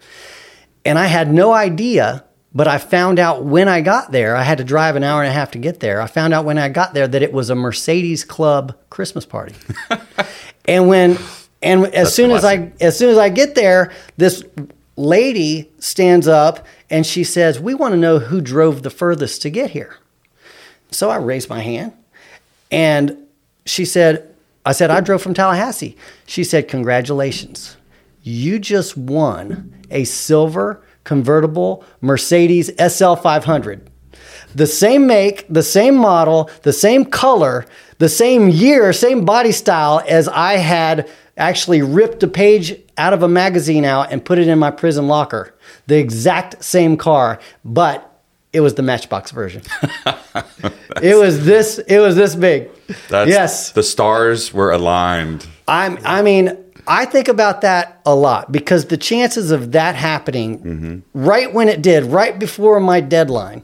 And 0.85 0.99
I 0.99 1.07
had 1.07 1.33
no 1.33 1.53
idea, 1.53 2.25
but 2.53 2.67
I 2.67 2.79
found 2.79 3.21
out 3.21 3.45
when 3.45 3.69
I 3.69 3.81
got 3.81 4.11
there, 4.11 4.35
I 4.35 4.43
had 4.43 4.59
to 4.59 4.65
drive 4.65 4.97
an 4.97 5.05
hour 5.05 5.23
and 5.23 5.31
a 5.31 5.33
half 5.33 5.53
to 5.53 5.59
get 5.59 5.79
there. 5.79 6.03
I 6.03 6.09
found 6.09 6.35
out 6.35 6.45
when 6.45 6.59
I 6.59 6.69
got 6.69 6.95
there 6.95 7.07
that 7.07 7.23
it 7.23 7.33
was 7.33 7.49
a 7.49 7.55
Mercedes 7.55 8.25
Club 8.25 8.77
Christmas 8.91 9.25
party. 9.25 9.55
and 10.65 10.89
when 10.89 11.17
and 11.63 11.87
as 11.95 12.13
soon 12.13 12.33
as 12.33 12.45
I 12.45 12.73
as 12.81 12.99
soon 12.99 13.11
as 13.11 13.19
I 13.19 13.29
get 13.29 13.55
there, 13.55 13.93
this 14.17 14.43
lady 14.97 15.71
stands 15.79 16.27
up 16.27 16.67
and 16.89 17.07
she 17.07 17.23
says, 17.23 17.61
"We 17.61 17.75
want 17.75 17.93
to 17.93 17.99
know 17.99 18.19
who 18.19 18.41
drove 18.41 18.83
the 18.83 18.91
furthest 18.91 19.43
to 19.43 19.51
get 19.51 19.71
here." 19.71 19.99
So 20.91 21.11
I 21.11 21.17
raised 21.17 21.49
my 21.49 21.61
hand 21.61 21.93
and 22.71 23.17
she 23.67 23.85
said, 23.85 24.35
I 24.65 24.73
said, 24.73 24.91
I 24.91 25.01
drove 25.01 25.23
from 25.23 25.35
Tallahassee. 25.35 25.97
She 26.27 26.45
said, 26.45 26.69
Congratulations. 26.69 27.77
You 28.23 28.59
just 28.59 28.97
won 28.97 29.75
a 29.91 30.05
silver 30.05 30.83
convertible 31.05 31.85
Mercedes 32.01 32.71
SL 32.79 33.15
500. 33.15 33.91
The 34.55 34.67
same 34.67 35.07
make, 35.07 35.47
the 35.49 35.63
same 35.63 35.97
model, 35.97 36.51
the 36.63 36.73
same 36.73 37.05
color, 37.05 37.67
the 37.99 38.09
same 38.09 38.49
year, 38.49 38.93
same 38.93 39.25
body 39.25 39.53
style 39.53 40.03
as 40.07 40.29
I 40.29 40.55
had 40.55 41.09
actually 41.37 41.83
ripped 41.83 42.23
a 42.23 42.29
page 42.29 42.79
out 42.99 43.13
of 43.13 43.23
a 43.23 43.29
magazine 43.29 43.85
out 43.85 44.13
and 44.13 44.25
put 44.25 44.39
it 44.39 44.49
in 44.49 44.59
my 44.59 44.71
prison 44.71 45.07
locker. 45.09 45.55
The 45.87 45.99
exact 45.99 46.63
same 46.63 46.97
car, 46.97 47.41
but 47.65 48.10
it 48.53 48.61
was 48.61 48.75
the 48.75 48.83
Matchbox 48.83 49.31
version. 49.31 49.63
it 51.03 51.17
was 51.17 51.45
this. 51.45 51.79
It 51.79 51.99
was 51.99 52.17
this 52.17 52.35
big. 52.35 52.71
That's, 53.09 53.31
yes, 53.31 53.71
the 53.73 53.83
stars 53.83 54.53
were 54.53 54.73
aligned. 54.73 55.47
I'm. 55.69 55.99
I 56.05 56.23
mean, 56.23 56.57
I 56.87 57.05
think 57.05 57.29
about 57.29 57.61
that 57.61 58.01
a 58.05 58.15
lot 58.15 58.51
because 58.51 58.87
the 58.87 58.97
chances 58.97 59.51
of 59.51 59.73
that 59.73 59.95
happening 59.95 61.05
right 61.15 61.53
when 61.53 61.69
it 61.69 61.83
did, 61.83 62.05
right 62.05 62.39
before 62.39 62.81
my 62.81 63.01
deadline, 63.01 63.63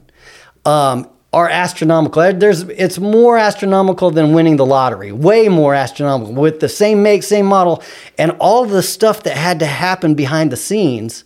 um, 0.64 1.10
are 1.32 1.48
astronomical. 1.48 2.32
There's, 2.32 2.62
it's 2.62 2.98
more 2.98 3.36
astronomical 3.36 4.10
than 4.10 4.32
winning 4.32 4.56
the 4.56 4.64
lottery. 4.64 5.12
Way 5.12 5.48
more 5.48 5.74
astronomical 5.74 6.34
with 6.34 6.60
the 6.60 6.68
same 6.68 7.02
make, 7.02 7.22
same 7.22 7.46
model, 7.46 7.82
and 8.16 8.30
all 8.38 8.64
the 8.64 8.82
stuff 8.82 9.22
that 9.24 9.36
had 9.36 9.58
to 9.58 9.66
happen 9.66 10.14
behind 10.14 10.50
the 10.50 10.56
scenes 10.56 11.24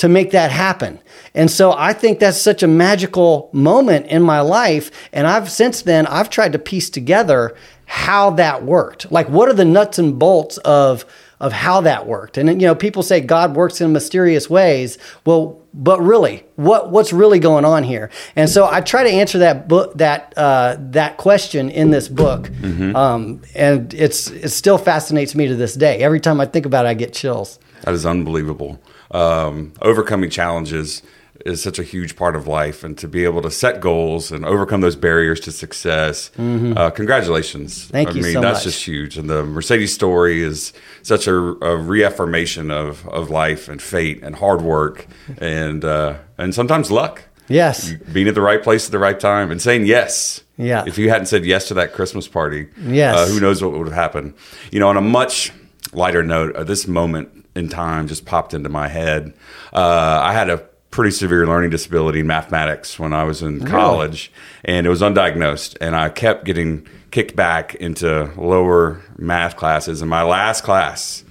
to 0.00 0.08
make 0.08 0.30
that 0.30 0.50
happen. 0.50 0.98
And 1.34 1.50
so 1.50 1.74
I 1.76 1.92
think 1.92 2.20
that's 2.20 2.40
such 2.40 2.62
a 2.62 2.66
magical 2.66 3.50
moment 3.52 4.06
in 4.06 4.22
my 4.22 4.40
life. 4.40 4.90
And 5.12 5.26
I've 5.26 5.50
since 5.50 5.82
then 5.82 6.06
I've 6.06 6.30
tried 6.30 6.54
to 6.54 6.58
piece 6.58 6.88
together 6.88 7.54
how 7.84 8.30
that 8.30 8.64
worked. 8.64 9.12
Like 9.12 9.28
what 9.28 9.50
are 9.50 9.52
the 9.52 9.66
nuts 9.66 9.98
and 9.98 10.18
bolts 10.18 10.56
of 10.58 11.04
of 11.38 11.52
how 11.52 11.82
that 11.82 12.06
worked? 12.06 12.38
And 12.38 12.48
you 12.62 12.66
know, 12.66 12.74
people 12.74 13.02
say 13.02 13.20
God 13.20 13.54
works 13.54 13.82
in 13.82 13.92
mysterious 13.92 14.48
ways. 14.48 14.96
Well, 15.26 15.60
but 15.74 16.00
really, 16.00 16.44
what 16.56 16.90
what's 16.90 17.12
really 17.12 17.38
going 17.38 17.66
on 17.66 17.82
here? 17.84 18.08
And 18.36 18.48
so 18.48 18.66
I 18.66 18.80
try 18.80 19.02
to 19.02 19.10
answer 19.10 19.40
that 19.40 19.68
book 19.68 19.92
that 19.98 20.32
uh, 20.34 20.76
that 20.78 21.18
question 21.18 21.68
in 21.68 21.90
this 21.90 22.08
book. 22.08 22.44
Mm-hmm. 22.48 22.96
Um, 22.96 23.42
and 23.54 23.92
it's 23.92 24.30
it 24.30 24.48
still 24.48 24.78
fascinates 24.78 25.34
me 25.34 25.46
to 25.46 25.54
this 25.54 25.74
day. 25.74 25.98
Every 25.98 26.20
time 26.20 26.40
I 26.40 26.46
think 26.46 26.64
about 26.64 26.86
it, 26.86 26.88
I 26.88 26.94
get 26.94 27.12
chills. 27.12 27.58
That 27.82 27.94
is 27.94 28.04
unbelievable. 28.06 28.80
Um, 29.10 29.72
overcoming 29.82 30.30
challenges 30.30 31.02
is 31.46 31.62
such 31.62 31.78
a 31.78 31.82
huge 31.82 32.16
part 32.16 32.36
of 32.36 32.46
life, 32.46 32.84
and 32.84 32.98
to 32.98 33.08
be 33.08 33.24
able 33.24 33.40
to 33.40 33.50
set 33.50 33.80
goals 33.80 34.30
and 34.30 34.44
overcome 34.44 34.82
those 34.82 34.94
barriers 34.96 35.40
to 35.40 35.50
success. 35.50 36.30
Uh, 36.38 36.90
congratulations! 36.90 37.78
Mm-hmm. 37.84 37.92
Thank 37.92 38.08
I 38.10 38.12
you 38.12 38.22
mean, 38.22 38.32
so 38.34 38.40
that's 38.42 38.58
much. 38.58 38.64
just 38.64 38.84
huge. 38.84 39.16
And 39.16 39.30
the 39.30 39.42
Mercedes 39.44 39.94
story 39.94 40.42
is 40.42 40.74
such 41.02 41.26
a, 41.26 41.34
a 41.34 41.76
reaffirmation 41.76 42.70
of 42.70 43.08
of 43.08 43.30
life 43.30 43.68
and 43.70 43.80
fate 43.80 44.22
and 44.22 44.36
hard 44.36 44.60
work 44.62 45.06
and 45.38 45.84
uh, 45.84 46.18
and 46.36 46.54
sometimes 46.54 46.90
luck. 46.90 47.22
Yes. 47.48 47.92
being 48.12 48.28
at 48.28 48.36
the 48.36 48.40
right 48.40 48.62
place 48.62 48.86
at 48.86 48.92
the 48.92 49.00
right 49.00 49.18
time 49.18 49.50
and 49.50 49.60
saying 49.60 49.84
yes. 49.86 50.44
Yeah. 50.56 50.84
If 50.86 50.98
you 50.98 51.08
hadn't 51.10 51.26
said 51.26 51.44
yes 51.44 51.66
to 51.68 51.74
that 51.74 51.92
Christmas 51.94 52.28
party, 52.28 52.68
Yes. 52.80 53.18
uh, 53.18 53.26
who 53.32 53.40
knows 53.40 53.60
what 53.60 53.72
would 53.72 53.88
have 53.88 53.96
happened? 53.96 54.34
You 54.70 54.78
know, 54.78 54.88
on 54.88 54.96
a 54.96 55.00
much 55.00 55.52
lighter 55.92 56.22
note, 56.22 56.54
uh, 56.54 56.62
this 56.62 56.86
moment 56.86 57.39
in 57.54 57.68
time 57.68 58.06
just 58.08 58.24
popped 58.26 58.54
into 58.54 58.68
my 58.68 58.88
head. 58.88 59.32
Uh, 59.72 60.20
I 60.22 60.32
had 60.32 60.50
a 60.50 60.58
pretty 60.90 61.10
severe 61.12 61.46
learning 61.46 61.70
disability 61.70 62.20
in 62.20 62.26
mathematics 62.26 62.98
when 62.98 63.12
I 63.12 63.24
was 63.24 63.42
in 63.42 63.64
college, 63.66 64.32
and 64.64 64.86
it 64.86 64.90
was 64.90 65.02
undiagnosed, 65.02 65.76
and 65.80 65.94
I 65.94 66.08
kept 66.08 66.44
getting 66.44 66.86
kicked 67.10 67.34
back 67.36 67.74
into 67.76 68.30
lower 68.36 69.00
math 69.18 69.56
classes. 69.56 70.00
And 70.00 70.10
my 70.10 70.22
last 70.22 70.64
class 70.64 71.24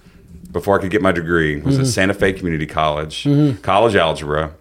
before 0.52 0.78
I 0.78 0.82
could 0.82 0.92
get 0.92 1.02
my 1.02 1.12
degree 1.12 1.60
was 1.62 1.78
at 1.78 1.88
Santa 1.88 2.14
Fe 2.14 2.34
Community 2.34 2.66
College, 2.66 3.28
college 3.62 3.96
algebra. 3.96 4.54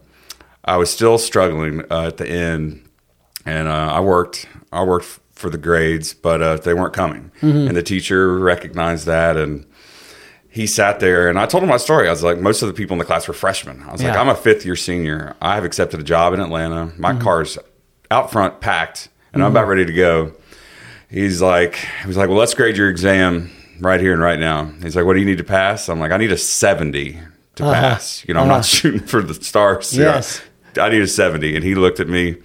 I 0.64 0.76
was 0.76 0.90
still 0.90 1.16
struggling 1.16 1.80
uh, 1.90 2.08
at 2.08 2.18
the 2.18 2.28
end, 2.28 2.84
and 3.46 3.68
uh, 3.68 3.92
I 3.94 4.00
worked. 4.00 4.46
I 4.72 4.82
worked 4.84 5.06
for 5.32 5.48
the 5.48 5.56
grades, 5.58 6.12
but 6.12 6.42
uh, 6.42 6.56
they 6.56 6.74
weren't 6.74 6.92
coming, 6.92 7.30
and 7.40 7.76
the 7.76 7.82
teacher 7.82 8.36
recognized 8.38 9.06
that, 9.06 9.36
and 9.36 9.64
he 10.58 10.66
sat 10.66 10.98
there. 10.98 11.28
And 11.28 11.38
I 11.38 11.46
told 11.46 11.62
him 11.62 11.68
my 11.68 11.76
story. 11.76 12.08
I 12.08 12.10
was 12.10 12.24
like, 12.24 12.38
most 12.38 12.62
of 12.62 12.68
the 12.68 12.74
people 12.74 12.94
in 12.94 12.98
the 12.98 13.04
class 13.04 13.28
were 13.28 13.34
freshmen. 13.34 13.80
I 13.84 13.92
was 13.92 14.02
like, 14.02 14.16
I'm 14.16 14.28
a 14.28 14.34
fifth 14.34 14.66
year 14.66 14.74
senior. 14.74 15.36
I 15.40 15.54
have 15.54 15.62
accepted 15.62 16.00
a 16.00 16.02
job 16.02 16.34
in 16.34 16.40
Atlanta. 16.40 16.92
My 16.98 17.12
mm-hmm. 17.12 17.22
car's 17.22 17.58
out 18.10 18.32
front, 18.32 18.60
packed, 18.60 19.08
and 19.32 19.40
I'm 19.40 19.50
mm-hmm. 19.50 19.56
about 19.56 19.68
ready 19.68 19.86
to 19.86 19.92
go. 19.92 20.32
He's 21.08 21.40
like, 21.40 21.76
he 21.76 22.08
was 22.08 22.16
like, 22.16 22.28
well, 22.28 22.38
let's 22.38 22.54
grade 22.54 22.76
your 22.76 22.90
exam 22.90 23.52
right 23.78 24.00
here 24.00 24.12
and 24.12 24.20
right 24.20 24.40
now. 24.40 24.64
He's 24.82 24.96
like, 24.96 25.04
what 25.04 25.14
do 25.14 25.20
you 25.20 25.26
need 25.26 25.38
to 25.38 25.44
pass? 25.44 25.88
I'm 25.88 26.00
like, 26.00 26.10
I 26.10 26.16
need 26.16 26.32
a 26.32 26.36
70 26.36 27.12
to 27.54 27.62
uh-huh. 27.62 27.72
pass. 27.72 28.24
You 28.26 28.34
know, 28.34 28.40
I'm 28.40 28.48
not 28.48 28.54
uh-huh. 28.54 28.62
shooting 28.64 29.06
for 29.06 29.22
the 29.22 29.34
stars. 29.34 29.96
Yes. 29.96 30.42
I 30.76 30.88
need 30.88 31.02
a 31.02 31.06
70. 31.06 31.54
And 31.54 31.64
he 31.64 31.76
looked 31.76 32.00
at 32.00 32.08
me 32.08 32.36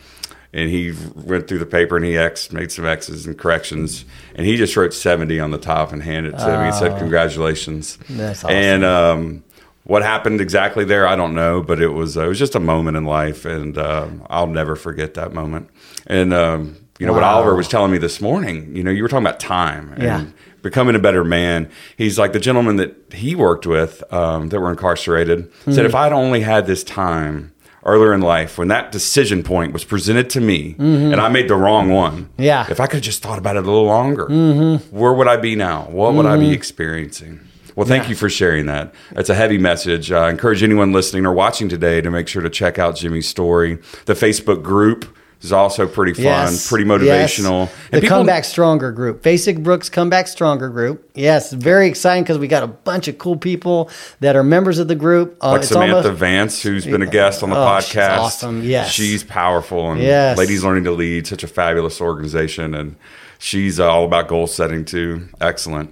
and 0.54 0.70
he 0.70 0.94
went 1.16 1.48
through 1.48 1.58
the 1.60 1.66
paper 1.66 1.96
and 1.98 2.06
he 2.06 2.18
X 2.18 2.52
made 2.52 2.72
some 2.72 2.86
X's 2.86 3.26
and 3.26 3.38
corrections. 3.38 4.06
And 4.36 4.46
he 4.46 4.56
just 4.56 4.76
wrote 4.78 4.94
70 4.94 5.40
on 5.40 5.52
the 5.52 5.58
top 5.58 5.92
and 5.92 6.04
handed 6.04 6.36
it 6.36 6.38
to 6.40 6.58
me 6.58 6.66
and 6.68 6.76
said, 6.76 6.96
congratulations. 6.98 7.98
That's 8.10 8.44
awesome. 8.44 8.56
And, 8.56 8.84
um, 8.84 9.44
what 9.86 10.02
happened 10.02 10.40
exactly 10.40 10.86
there, 10.86 11.06
I 11.06 11.18
don't 11.18 11.36
know, 11.36 11.62
but 11.62 11.82
it 11.82 11.90
was 11.90 12.18
uh, 12.18 12.24
it 12.24 12.28
was 12.30 12.40
just 12.40 12.56
a 12.56 12.60
moment 12.62 12.96
in 12.96 13.04
life, 13.04 13.44
and 13.44 13.78
uh, 13.78 14.08
I'll 14.30 14.48
never 14.48 14.78
forget 14.78 15.16
that 15.16 15.34
moment. 15.34 15.70
And 16.08 16.34
um, 16.34 16.78
you 17.00 17.06
know 17.06 17.12
what 17.12 17.24
Oliver 17.24 17.54
was 17.54 17.68
telling 17.68 17.92
me 17.92 17.98
this 17.98 18.22
morning. 18.22 18.74
You 18.78 18.82
know, 18.86 18.92
you 18.92 19.04
were 19.04 19.10
talking 19.10 19.26
about 19.26 19.42
time 19.42 19.92
and 19.92 20.04
Yeah. 20.04 20.26
becoming 20.62 20.96
a 20.96 21.00
better 21.00 21.26
man. 21.26 21.70
He's 21.98 22.18
like 22.18 22.32
the 22.32 22.40
gentleman 22.40 22.78
that 22.78 22.96
he 23.12 23.36
worked 23.36 23.68
with 23.68 24.02
um, 24.14 24.48
that 24.50 24.60
were 24.62 24.70
incarcerated 24.72 25.52
Hmm. 25.66 25.74
said, 25.74 25.86
if 25.86 25.96
I'd 25.96 26.14
only 26.14 26.40
had 26.40 26.66
this 26.66 26.86
time 26.86 27.52
earlier 27.86 28.14
in 28.14 28.22
life 28.22 28.58
when 28.58 28.68
that 28.70 28.92
decision 28.92 29.44
point 29.44 29.74
was 29.74 29.84
presented 29.84 30.30
to 30.32 30.42
me 30.42 30.74
mm-hmm. 30.74 31.12
and 31.12 31.20
I 31.20 31.30
made 31.30 31.48
the 31.48 31.56
wrong 31.56 31.90
one, 31.90 32.26
Mm-hmm. 32.26 32.44
Yeah. 32.44 32.66
if 32.70 32.80
I 32.80 32.88
could 32.88 32.98
have 32.98 33.04
just 33.04 33.22
thought 33.22 33.38
about 33.38 33.56
it 33.56 33.64
a 33.64 33.66
little 33.66 33.86
longer, 33.86 34.28
mm-hmm. 34.28 34.96
where 34.96 35.14
would 35.14 35.28
I 35.28 35.38
be 35.38 35.56
now? 35.56 35.84
What 35.90 36.14
would 36.14 36.26
I 36.26 36.38
be 36.38 36.46
mm-hmm. 36.46 36.54
experiencing? 36.54 37.40
Well, 37.76 37.88
thank 37.88 38.08
you 38.08 38.16
for 38.16 38.30
sharing 38.30 38.68
that. 38.68 38.94
It's 39.12 39.30
a 39.30 39.36
heavy 39.36 39.58
message. 39.58 40.12
I 40.12 40.30
encourage 40.30 40.62
anyone 40.62 40.92
listening 40.92 41.26
or 41.26 41.34
watching 41.34 41.70
today 41.70 42.02
to 42.02 42.12
make 42.12 42.28
sure 42.28 42.42
to 42.42 42.50
check 42.50 42.78
out 42.78 42.96
Jimmy's 42.96 43.28
story. 43.28 43.80
The 44.06 44.14
Facebook 44.14 44.62
group 44.62 45.18
is 45.44 45.52
also 45.52 45.86
pretty 45.88 46.14
fun, 46.14 46.24
Yes. 46.24 46.70
pretty 46.70 46.86
Yes. 46.88 47.38
motivational. 47.38 47.70
The 47.92 48.02
Comeback 48.08 48.46
Stronger 48.46 48.92
group, 48.92 49.22
Fasig 49.22 49.62
Brooks 49.62 49.90
Comeback 49.90 50.28
Stronger 50.28 50.70
group. 50.70 51.10
Yes, 51.16 51.52
very 51.52 51.88
exciting 51.88 52.24
because 52.24 52.38
we 52.38 52.48
got 52.48 52.64
a 52.64 52.68
bunch 52.68 53.08
of 53.08 53.18
cool 53.18 53.36
people 53.38 53.90
that 54.22 54.36
are 54.36 54.44
members 54.44 54.80
of 54.80 54.88
the 54.88 54.96
group. 54.96 55.36
Uh, 55.42 55.52
like 55.52 55.64
Samantha 55.64 55.96
almost- 55.98 56.20
Vance, 56.20 56.62
who's 56.64 56.86
been 56.86 57.02
a 57.02 57.08
guest 57.08 57.44
on 57.44 57.50
the 57.50 57.56
Oh, 57.58 57.80
she's 57.82 57.94
podcast. 57.96 58.18
awesome. 58.20 58.64
Yes. 58.64 58.90
she's 58.92 59.24
powerful, 59.24 59.92
and 59.92 60.02
Yes. 60.02 60.38
Ladies 60.38 60.64
Learning 60.64 60.86
to 60.86 60.92
Lead, 60.92 61.28
such 61.28 61.44
a 61.44 61.48
fabulous 61.48 62.00
organization, 62.02 62.74
and 62.74 62.96
she's 63.38 63.80
uh, 63.80 63.90
all 63.90 64.06
about 64.06 64.28
goal 64.28 64.48
setting 64.48 64.86
too. 64.86 65.28
Excellent. 65.42 65.90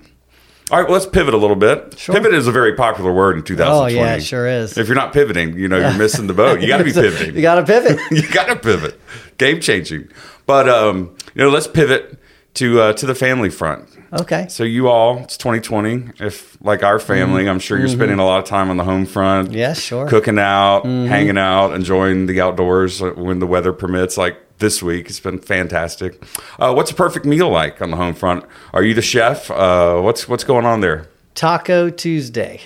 All 0.71 0.77
right, 0.79 0.83
well, 0.87 0.93
let's 0.93 1.05
pivot 1.05 1.33
a 1.33 1.37
little 1.37 1.57
bit. 1.57 1.95
Sure. 1.97 2.15
Pivot 2.15 2.33
is 2.33 2.47
a 2.47 2.51
very 2.53 2.75
popular 2.75 3.11
word 3.11 3.35
in 3.35 3.43
2020. 3.43 3.93
Oh, 3.99 4.03
yeah, 4.05 4.15
it 4.15 4.21
sure 4.23 4.47
is. 4.47 4.77
If 4.77 4.87
you're 4.87 4.95
not 4.95 5.11
pivoting, 5.11 5.57
you 5.57 5.67
know 5.67 5.77
you're 5.77 5.97
missing 5.97 6.27
the 6.27 6.33
boat. 6.33 6.61
You 6.61 6.67
got 6.69 6.77
to 6.77 6.85
be 6.85 6.93
pivoting. 6.93 7.35
you 7.35 7.41
got 7.41 7.55
to 7.55 7.63
pivot. 7.63 7.99
you 8.11 8.25
got 8.29 8.45
to 8.45 8.55
pivot. 8.55 8.97
Game 9.41 9.59
changing. 9.59 10.07
But 10.45 10.69
um, 10.69 11.15
you 11.33 11.43
know, 11.43 11.49
let's 11.49 11.65
pivot 11.67 12.17
to 12.55 12.79
uh, 12.79 12.93
to 12.93 13.05
the 13.07 13.15
family 13.15 13.49
front. 13.49 13.89
Okay. 14.13 14.45
So 14.49 14.63
you 14.63 14.87
all, 14.87 15.17
it's 15.19 15.35
2020. 15.37 16.09
If 16.19 16.57
like 16.61 16.83
our 16.83 16.99
family, 16.99 17.49
I'm 17.49 17.59
sure 17.59 17.79
you're 17.79 17.87
spending 17.87 18.19
a 18.19 18.25
lot 18.25 18.39
of 18.39 18.45
time 18.45 18.69
on 18.69 18.77
the 18.77 18.83
home 18.83 19.05
front. 19.05 19.47
Mm-hmm. 19.49 19.57
Yes, 19.57 19.79
sure. 19.79 20.07
Cooking 20.07 20.37
out, 20.37 20.85
hanging 20.85 21.37
out, 21.37 21.73
enjoying 21.73 22.27
the 22.27 22.39
outdoors 22.41 23.01
uh, 23.01 23.11
when 23.15 23.39
the 23.39 23.47
weather 23.47 23.73
permits. 23.73 24.17
Like 24.17 24.37
this 24.59 24.83
week, 24.83 25.07
it's 25.09 25.19
been 25.19 25.39
fantastic. 25.39 26.21
Uh, 26.59 26.73
what's 26.73 26.91
a 26.91 26.95
perfect 26.95 27.25
meal 27.25 27.49
like 27.49 27.81
on 27.81 27.89
the 27.89 27.97
home 27.97 28.13
front? 28.13 28.45
Are 28.73 28.83
you 28.83 28.93
the 28.93 29.01
chef? 29.01 29.49
Uh, 29.49 30.01
what's 30.01 30.27
what's 30.27 30.43
going 30.43 30.65
on 30.65 30.81
there? 30.81 31.07
Taco 31.33 31.89
Tuesday. 31.89 32.59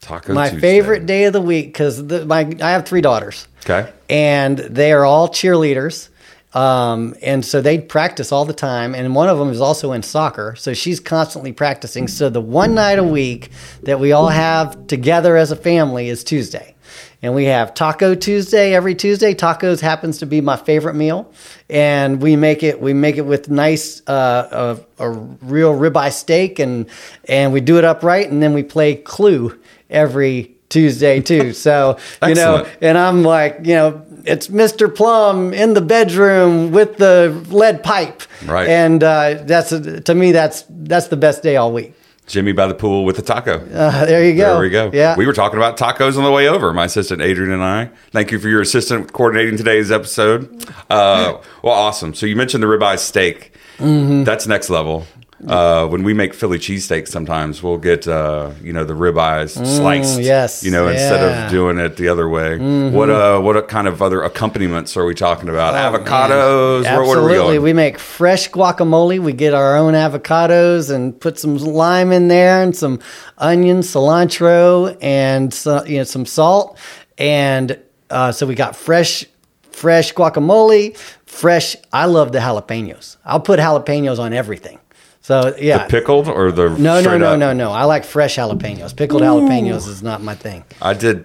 Taco 0.00 0.32
my 0.32 0.48
Tuesday. 0.50 0.60
favorite 0.60 1.06
day 1.06 1.24
of 1.24 1.32
the 1.32 1.40
week 1.40 1.66
because 1.66 2.00
my 2.24 2.40
I 2.62 2.70
have 2.70 2.86
three 2.86 3.00
daughters. 3.00 3.48
Okay. 3.66 3.90
and 4.10 4.58
they 4.58 4.92
are 4.92 5.04
all 5.06 5.28
cheerleaders. 5.28 6.10
Um, 6.54 7.14
and 7.20 7.44
so 7.44 7.60
they 7.60 7.78
practice 7.78 8.32
all 8.32 8.44
the 8.44 8.54
time. 8.54 8.94
And 8.94 9.14
one 9.14 9.28
of 9.28 9.38
them 9.38 9.50
is 9.50 9.60
also 9.60 9.92
in 9.92 10.02
soccer. 10.02 10.54
So 10.56 10.72
she's 10.72 11.00
constantly 11.00 11.52
practicing. 11.52 12.08
So 12.08 12.30
the 12.30 12.40
one 12.40 12.74
night 12.74 12.98
a 12.98 13.04
week 13.04 13.50
that 13.82 14.00
we 14.00 14.12
all 14.12 14.28
have 14.28 14.86
together 14.86 15.36
as 15.36 15.50
a 15.50 15.56
family 15.56 16.08
is 16.08 16.24
Tuesday. 16.24 16.74
And 17.22 17.34
we 17.34 17.44
have 17.46 17.72
Taco 17.72 18.14
Tuesday 18.14 18.74
every 18.74 18.94
Tuesday. 18.94 19.34
Tacos 19.34 19.80
happens 19.80 20.18
to 20.18 20.26
be 20.26 20.42
my 20.42 20.56
favorite 20.56 20.94
meal, 20.94 21.32
and 21.70 22.20
we 22.20 22.36
make 22.36 22.62
it. 22.62 22.82
We 22.82 22.92
make 22.92 23.16
it 23.16 23.22
with 23.24 23.48
nice, 23.48 24.02
uh, 24.06 24.76
a, 24.98 25.02
a 25.04 25.10
real 25.10 25.72
ribeye 25.72 26.12
steak, 26.12 26.58
and 26.58 26.86
and 27.26 27.50
we 27.50 27.62
do 27.62 27.78
it 27.78 27.84
upright, 27.84 28.30
and 28.30 28.42
then 28.42 28.52
we 28.52 28.62
play 28.62 28.96
Clue 28.96 29.58
every 29.88 30.53
Tuesday 30.74 31.20
too. 31.20 31.52
So 31.52 31.98
you 32.26 32.34
know, 32.34 32.66
and 32.82 32.98
I'm 32.98 33.22
like, 33.22 33.60
you 33.62 33.74
know, 33.74 34.04
it's 34.24 34.48
Mr. 34.48 34.92
Plum 34.92 35.54
in 35.54 35.74
the 35.74 35.80
bedroom 35.80 36.72
with 36.72 36.96
the 36.96 37.30
lead 37.48 37.84
pipe, 37.84 38.22
Right. 38.44 38.68
And 38.68 39.02
uh, 39.02 39.44
that's 39.44 39.70
to 39.70 40.14
me, 40.14 40.32
that's 40.32 40.64
that's 40.68 41.06
the 41.06 41.16
best 41.16 41.42
day 41.44 41.56
all 41.56 41.72
week. 41.72 41.94
Jimmy 42.26 42.52
by 42.52 42.66
the 42.66 42.74
pool 42.74 43.04
with 43.04 43.16
the 43.16 43.22
taco. 43.22 43.58
Uh, 43.72 44.06
there 44.06 44.24
you 44.24 44.34
go. 44.34 44.54
There 44.54 44.60
we 44.62 44.70
go. 44.70 44.90
Yeah, 44.92 45.14
We 45.14 45.26
were 45.26 45.34
talking 45.34 45.58
about 45.58 45.76
tacos 45.76 46.16
on 46.16 46.24
the 46.24 46.32
way 46.32 46.48
over, 46.48 46.72
my 46.72 46.86
assistant 46.86 47.20
Adrian 47.20 47.52
and 47.52 47.62
I. 47.62 47.90
Thank 48.12 48.32
you 48.32 48.38
for 48.38 48.48
your 48.48 48.62
assistant 48.62 49.12
coordinating 49.12 49.58
today's 49.58 49.92
episode. 49.92 50.66
Uh, 50.90 51.38
well, 51.62 51.74
awesome. 51.74 52.14
So 52.14 52.24
you 52.24 52.34
mentioned 52.34 52.62
the 52.62 52.66
ribeye 52.66 52.98
steak. 52.98 53.52
Mm-hmm. 53.76 54.24
That's 54.24 54.46
next 54.46 54.70
level. 54.70 55.06
Uh, 55.46 55.86
when 55.86 56.02
we 56.02 56.14
make 56.14 56.32
Philly 56.32 56.58
cheesesteaks, 56.58 57.08
sometimes 57.08 57.62
we'll 57.62 57.78
get 57.78 58.08
uh, 58.08 58.50
you 58.62 58.72
know 58.72 58.84
the 58.84 58.94
ribeyes 58.94 59.50
sliced. 59.50 60.20
yes, 60.20 60.64
you 60.64 60.70
know 60.70 60.88
instead 60.88 61.20
of 61.22 61.50
doing 61.50 61.78
it 61.78 61.96
the 61.96 62.08
other 62.08 62.28
way. 62.28 62.58
What 62.90 63.10
uh, 63.10 63.40
what 63.40 63.68
kind 63.68 63.86
of 63.86 64.00
other 64.00 64.22
accompaniments 64.22 64.96
are 64.96 65.04
we 65.04 65.14
talking 65.14 65.48
about? 65.48 65.74
Avocados. 65.74 66.90
Are 66.90 67.02
we 67.02 67.08
Absolutely. 67.08 67.34
going? 67.34 67.62
We 67.62 67.72
make 67.72 67.98
fresh 67.98 68.50
guacamole. 68.50 69.18
We 69.20 69.32
get 69.32 69.54
our 69.54 69.76
own 69.76 69.94
avocados 69.94 70.94
and 70.94 71.18
put 71.18 71.38
some 71.38 71.56
lime 71.58 72.12
in 72.12 72.28
there 72.28 72.62
and 72.62 72.74
some 72.76 73.00
onion, 73.38 73.80
cilantro, 73.80 74.96
and 75.02 75.52
so, 75.52 75.84
you 75.84 75.98
know 75.98 76.04
some 76.04 76.26
salt. 76.26 76.78
And 77.18 77.78
uh, 78.10 78.32
so 78.32 78.46
we 78.46 78.54
got 78.54 78.76
fresh, 78.76 79.24
fresh 79.70 80.14
guacamole. 80.14 80.96
Fresh. 81.26 81.76
I 81.92 82.06
love 82.06 82.32
the 82.32 82.38
jalapenos. 82.38 83.16
I'll 83.24 83.40
put 83.40 83.58
jalapenos 83.58 84.18
on 84.18 84.32
everything. 84.32 84.78
So 85.24 85.54
yeah. 85.58 85.86
Pickled 85.86 86.28
or 86.28 86.52
the 86.52 86.68
no, 86.76 87.00
no, 87.00 87.16
no, 87.16 87.32
up? 87.32 87.38
no, 87.38 87.54
no. 87.54 87.72
I 87.72 87.84
like 87.84 88.04
fresh 88.04 88.36
jalapenos. 88.36 88.94
Pickled 88.94 89.22
jalapenos 89.22 89.88
is 89.88 90.02
not 90.02 90.20
my 90.22 90.34
thing. 90.34 90.64
I 90.82 90.92
did 90.92 91.24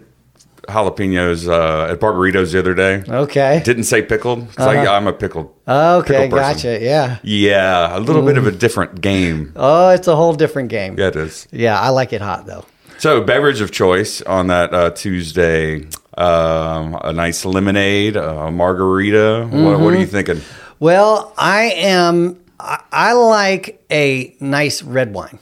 jalapenos 0.69 1.49
uh, 1.49 1.91
at 1.91 1.99
Barberitos 1.99 2.53
the 2.53 2.59
other 2.59 2.73
day. 2.73 3.03
Okay. 3.05 3.61
Didn't 3.65 3.83
say 3.83 4.01
pickled 4.01 4.47
because 4.47 4.67
I'm 4.87 5.05
a 5.07 5.11
pickled. 5.11 5.53
Okay, 5.67 6.23
pickle 6.29 6.37
gotcha. 6.39 6.79
Yeah. 6.81 7.17
Yeah, 7.23 7.97
a 7.97 7.99
little 7.99 8.21
bit 8.21 8.37
of 8.37 8.47
a 8.47 8.51
different 8.51 9.01
game. 9.01 9.51
Oh, 9.57 9.89
it's 9.89 10.07
a 10.07 10.15
whole 10.15 10.33
different 10.33 10.69
game. 10.69 10.97
Yeah, 10.97 11.07
it 11.07 11.17
is. 11.17 11.45
Yeah, 11.51 11.77
I 11.77 11.89
like 11.89 12.13
it 12.13 12.21
hot 12.21 12.45
though. 12.45 12.63
So, 12.99 13.19
beverage 13.21 13.59
of 13.59 13.71
choice 13.71 14.21
on 14.21 14.47
that 14.47 14.73
uh, 14.73 14.91
Tuesday: 14.91 15.87
um, 16.17 16.97
a 17.03 17.11
nice 17.11 17.43
lemonade, 17.43 18.15
a 18.15 18.49
margarita. 18.49 19.47
What, 19.51 19.51
what 19.51 19.93
are 19.93 19.97
Mm-hmm. 19.97 19.99
you 19.99 20.05
thinking? 20.05 20.41
Well, 20.79 21.33
I 21.37 21.71
am. 21.75 22.39
I, 22.59 22.83
I 22.91 23.13
like 23.13 23.83
a 23.91 24.35
nice 24.39 24.83
red 24.83 25.13
wine. 25.13 25.39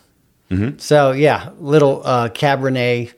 Mm-hmm. 0.52 0.78
So 0.78 1.12
yeah, 1.12 1.52
little 1.60 2.02
uh, 2.06 2.30
Cabernet. 2.30 3.14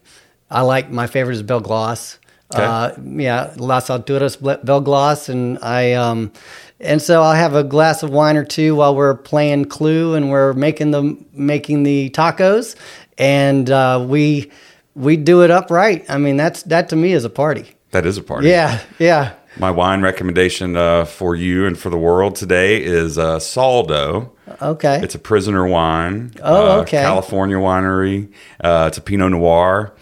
I 0.49 0.61
like 0.61 0.89
my 0.91 1.07
favorite 1.07 1.35
is 1.35 1.43
Belle 1.43 1.61
Glos. 1.61 2.17
Okay. 2.53 2.63
Uh, 2.63 2.91
yeah, 3.03 3.53
Las 3.57 3.89
Alturas 3.89 4.39
Ble- 4.39 4.63
Belle 4.63 4.81
Glos, 4.81 5.29
and 5.29 5.59
I 5.61 5.93
um, 5.93 6.31
and 6.79 6.99
so 6.99 7.21
I'll 7.21 7.35
have 7.35 7.53
a 7.53 7.63
glass 7.63 8.01
of 8.01 8.09
wine 8.09 8.37
or 8.37 8.43
two 8.43 8.75
while 8.75 8.95
we're 8.95 9.15
playing 9.15 9.65
Clue 9.65 10.15
and 10.15 10.31
we're 10.31 10.53
making 10.53 10.89
the 10.91 11.15
making 11.31 11.83
the 11.83 12.09
tacos, 12.09 12.75
and 13.19 13.69
uh, 13.69 14.03
we 14.07 14.51
we 14.95 15.15
do 15.15 15.43
it 15.43 15.51
upright. 15.51 16.05
I 16.09 16.17
mean, 16.17 16.37
that's 16.37 16.63
that 16.63 16.89
to 16.89 16.95
me 16.95 17.13
is 17.13 17.23
a 17.25 17.29
party. 17.29 17.75
That 17.91 18.07
is 18.07 18.17
a 18.17 18.23
party. 18.23 18.47
Yeah, 18.47 18.81
yeah. 18.97 19.33
My 19.57 19.71
wine 19.71 20.01
recommendation 20.01 20.75
uh, 20.77 21.05
for 21.05 21.35
you 21.35 21.65
and 21.65 21.77
for 21.77 21.89
the 21.89 21.97
world 21.97 22.35
today 22.35 22.81
is 22.83 23.17
uh, 23.17 23.39
Saldo. 23.39 24.31
Okay. 24.61 24.99
It's 25.03 25.15
a 25.15 25.19
prisoner 25.19 25.65
wine. 25.67 26.31
Oh, 26.41 26.77
uh, 26.77 26.81
okay. 26.81 27.01
California 27.01 27.57
winery. 27.57 28.31
Uh, 28.63 28.85
it's 28.87 28.97
a 28.97 29.01
Pinot 29.01 29.31
Noir. 29.31 29.93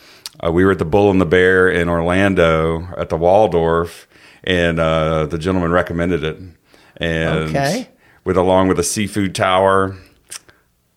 Uh, 0.46 0.52
we 0.52 0.64
were 0.66 0.72
at 0.72 0.80
the 0.80 0.86
Bull 0.86 1.10
and 1.10 1.20
the 1.20 1.26
Bear 1.26 1.70
in 1.70 1.90
Orlando 1.90 2.88
at 2.98 3.10
the 3.10 3.18
Waldorf, 3.18 4.08
and 4.44 4.80
uh, 4.80 5.26
the 5.26 5.38
gentleman 5.38 5.72
recommended 5.72 6.24
it. 6.24 6.38
And 6.98 7.50
Okay. 7.50 7.90
with 8.24 8.38
along 8.38 8.68
with 8.68 8.78
a 8.80 8.84
seafood 8.84 9.34
tower. 9.34 9.96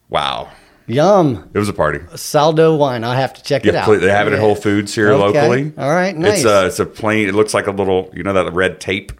Wow, 0.08 0.50
Yum. 0.90 1.48
it 1.54 1.58
was 1.58 1.68
a 1.68 1.72
party. 1.72 2.00
Saldo 2.16 2.76
wine. 2.76 3.04
I'll 3.04 3.12
have 3.16 3.32
to 3.34 3.42
check 3.42 3.64
it 3.66 3.74
out. 3.74 3.86
they 4.00 4.08
have 4.10 4.26
it 4.26 4.32
at 4.32 4.38
Whole 4.40 4.54
Foods 4.54 4.94
here 4.94 5.10
Okay. 5.12 5.40
locally. 5.40 5.72
All 5.78 5.90
right, 5.90 6.16
nice. 6.16 6.38
It's 6.38 6.44
a 6.44 6.66
it's 6.66 6.80
a 6.80 6.86
plain. 6.86 7.28
It 7.28 7.34
looks 7.34 7.54
like 7.54 7.66
a 7.66 7.72
little, 7.72 8.10
you 8.14 8.22
know, 8.22 8.32
that 8.32 8.52
red 8.52 8.80
tape, 8.80 9.12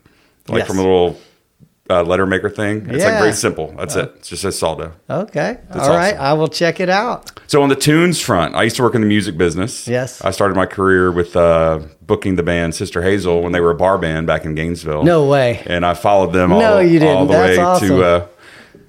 like 0.49 0.61
Yes. 0.61 0.67
from 0.69 0.79
a 0.79 0.83
little 0.83 1.19
uh, 1.89 2.05
letter 2.05 2.25
maker 2.25 2.49
thing. 2.49 2.87
It's 2.89 3.05
like 3.05 3.19
very 3.19 3.33
simple. 3.33 3.75
That's 3.77 3.97
it. 3.97 4.13
It's 4.19 4.29
just 4.29 4.45
a 4.45 4.53
saldo. 4.53 4.93
Okay. 5.11 5.59
That's 5.71 5.89
All 5.89 5.97
right. 5.97 6.15
awesome. 6.15 6.25
I 6.25 6.33
will 6.35 6.47
check 6.47 6.79
it 6.79 6.89
out. 6.89 7.33
So 7.49 7.63
on 7.65 7.69
the 7.69 7.75
tunes 7.75 8.21
front, 8.21 8.55
I 8.55 8.63
used 8.63 8.77
to 8.77 8.83
work 8.85 8.95
in 8.95 9.01
the 9.01 9.09
music 9.09 9.37
business. 9.37 9.89
Yes. 9.89 10.23
I 10.25 10.31
started 10.31 10.57
my 10.57 10.67
career 10.67 11.11
with 11.11 11.35
uh, 11.35 11.81
booking 12.01 12.37
the 12.37 12.45
band 12.45 12.77
Sister 12.77 13.03
Hazel 13.03 13.43
when 13.43 13.51
they 13.51 13.61
were 13.61 13.73
a 13.73 13.75
bar 13.75 13.99
band 13.99 14.29
back 14.29 14.45
in 14.45 14.55
Gainesville. 14.55 15.03
No 15.03 15.27
way. 15.27 15.65
And 15.67 15.85
I 15.85 15.95
followed 15.95 16.33
them 16.33 16.53
all, 16.53 16.61
No, 16.61 16.79
you 16.79 17.01
didn't. 17.01 17.27
the 17.27 17.33
That's 17.33 17.59
way 17.59 17.63
awesome. 17.65 17.89
to. 17.89 18.29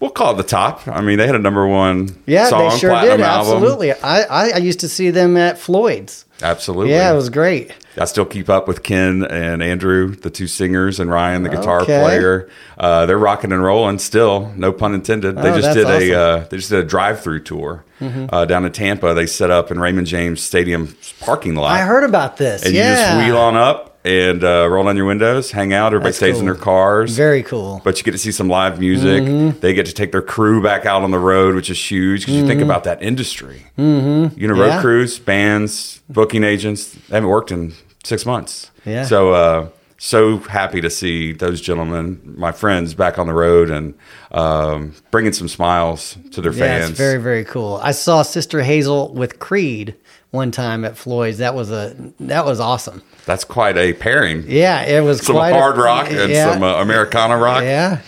We'll 0.02 0.10
call 0.10 0.34
it 0.34 0.38
the 0.38 0.44
top. 0.44 0.88
I 0.88 1.00
mean, 1.02 1.18
they 1.20 1.28
had 1.28 1.36
a 1.36 1.40
number 1.40 1.66
one 1.68 2.10
Yeah, 2.26 2.48
song, 2.50 2.72
they 2.72 2.78
sure 2.80 2.90
platinum 2.90 3.18
did. 3.20 3.24
album. 3.26 3.54
Absolutely. 3.64 3.92
I, 3.94 4.22
I, 4.24 4.50
I 4.56 4.58
used 4.58 4.80
to 4.82 4.90
see 4.90 5.12
them 5.12 5.38
at 5.38 5.58
Floyd's. 5.60 6.26
Absolutely. 6.42 6.94
Yeah, 6.94 7.12
it 7.14 7.16
was 7.16 7.30
great. 7.30 7.72
I 7.98 8.06
still 8.06 8.26
keep 8.26 8.50
up 8.50 8.68
with 8.68 8.82
Ken 8.82 9.24
and 9.24 9.62
Andrew, 9.62 10.16
the 10.16 10.32
two 10.32 10.48
singers, 10.48 11.00
and 11.00 11.08
Ryan, 11.12 11.44
the 11.44 11.50
guitar 11.50 11.82
Okay. 11.82 12.02
player. 12.02 12.50
Uh, 12.80 13.06
they're 13.06 13.20
rocking 13.20 13.52
and 13.52 13.64
rolling 13.64 14.00
still. 14.00 14.52
No 14.58 14.74
pun 14.74 14.96
intended. 14.96 15.36
They 15.38 15.52
Oh, 15.52 15.62
just 15.62 15.76
did 15.76 15.86
awesome. 15.86 16.02
Mm-hmm. 16.02 16.14
a 16.14 16.16
uh, 16.16 16.48
they 16.50 16.58
just 16.58 16.70
did 16.72 16.80
a 16.80 16.88
drive 16.88 17.22
through 17.22 17.42
tour 17.44 17.84
uh, 18.02 18.46
down 18.46 18.66
in 18.66 18.72
Tampa. 18.72 19.14
They 19.14 19.28
set 19.28 19.52
up 19.52 19.70
in 19.70 19.80
Raymond 19.80 20.08
James 20.08 20.42
Stadium 20.42 20.96
parking 21.20 21.54
lot. 21.54 21.74
I 21.74 21.82
heard 21.84 22.04
about 22.06 22.38
this. 22.38 22.64
and 22.66 22.74
yeah. 22.74 22.90
you 22.90 22.96
just 22.96 23.28
wheel 23.28 23.38
on 23.38 23.56
up 23.56 23.91
and 24.04 24.44
uh, 24.44 24.68
roll 24.70 24.84
down 24.86 24.98
your 24.98 25.06
windows, 25.06 25.52
hang 25.52 25.74
out. 25.74 25.88
Everybody 25.88 26.08
That's 26.10 26.18
stays 26.18 26.40
in 26.40 26.46
their 26.46 26.56
cars. 26.56 27.16
Very 27.16 27.44
cool. 27.44 27.82
but 27.84 27.98
you 27.98 28.04
get 28.04 28.12
to 28.12 28.18
see 28.18 28.32
some 28.32 28.48
live 28.50 28.80
music. 28.80 29.24
Mm-hmm. 29.24 29.60
They 29.60 29.74
get 29.74 29.86
to 29.86 29.94
take 29.94 30.12
their 30.12 30.22
crew 30.24 30.62
back 30.62 30.86
out 30.86 31.04
on 31.04 31.12
the 31.12 31.20
road, 31.20 31.56
which 31.56 31.70
is 31.70 31.80
huge 31.92 32.22
because 32.22 32.36
you 32.36 32.48
think 32.48 32.62
about 32.62 32.84
that 32.86 33.02
industry. 33.04 33.68
Mm-hmm. 33.78 34.40
You 34.40 34.48
know, 34.48 34.56
road 34.56 34.68
Yeah. 34.68 34.82
crews, 34.82 35.20
bands, 35.20 36.02
booking 36.10 36.44
agents. 36.44 36.94
They 37.10 37.16
haven't 37.16 37.30
worked 37.30 37.52
in 37.52 37.74
six 38.04 38.26
months. 38.26 38.72
Yeah. 38.86 39.06
So, 39.06 39.34
uh, 39.34 39.68
so 40.04 40.38
happy 40.40 40.82
to 40.82 40.90
see 40.90 41.32
those 41.32 41.62
gentlemen, 41.62 42.20
my 42.26 42.52
friends, 42.52 42.96
back 42.96 43.20
on 43.20 43.28
the 43.28 43.34
road 43.36 43.70
and 43.70 43.94
um, 44.32 44.96
bringing 45.12 45.32
some 45.32 45.48
smiles 45.48 46.18
to 46.32 46.42
their 46.42 46.52
Yeah, 46.54 46.80
fans. 46.80 46.90
it's 46.90 46.98
very, 46.98 47.22
very 47.22 47.46
cool. 47.46 47.80
I 47.84 47.92
saw 47.92 48.24
Sister 48.24 48.64
Hazel 48.64 49.14
with 49.14 49.38
Creed 49.38 49.96
one 50.32 50.50
time 50.50 50.84
at 50.86 50.98
Floyd's. 50.98 51.38
That 51.38 51.54
was 51.54 51.70
a 51.70 51.96
that 52.22 52.46
was 52.46 52.60
awesome. 52.60 53.04
That's 53.28 53.44
quite 53.44 53.78
a 53.78 53.94
pairing. 53.94 54.44
Yeah, 54.48 54.82
it 54.82 55.02
was 55.02 55.24
Some 55.24 55.36
quite 55.36 55.52
a- 55.52 55.54
hard 55.60 55.78
rock 55.78 56.10
and 56.10 56.32
yeah, 56.32 56.52
some 56.54 56.64
uh, 56.64 56.82
Americana 56.82 57.38
rock. 57.38 57.62
yeah. 57.62 58.02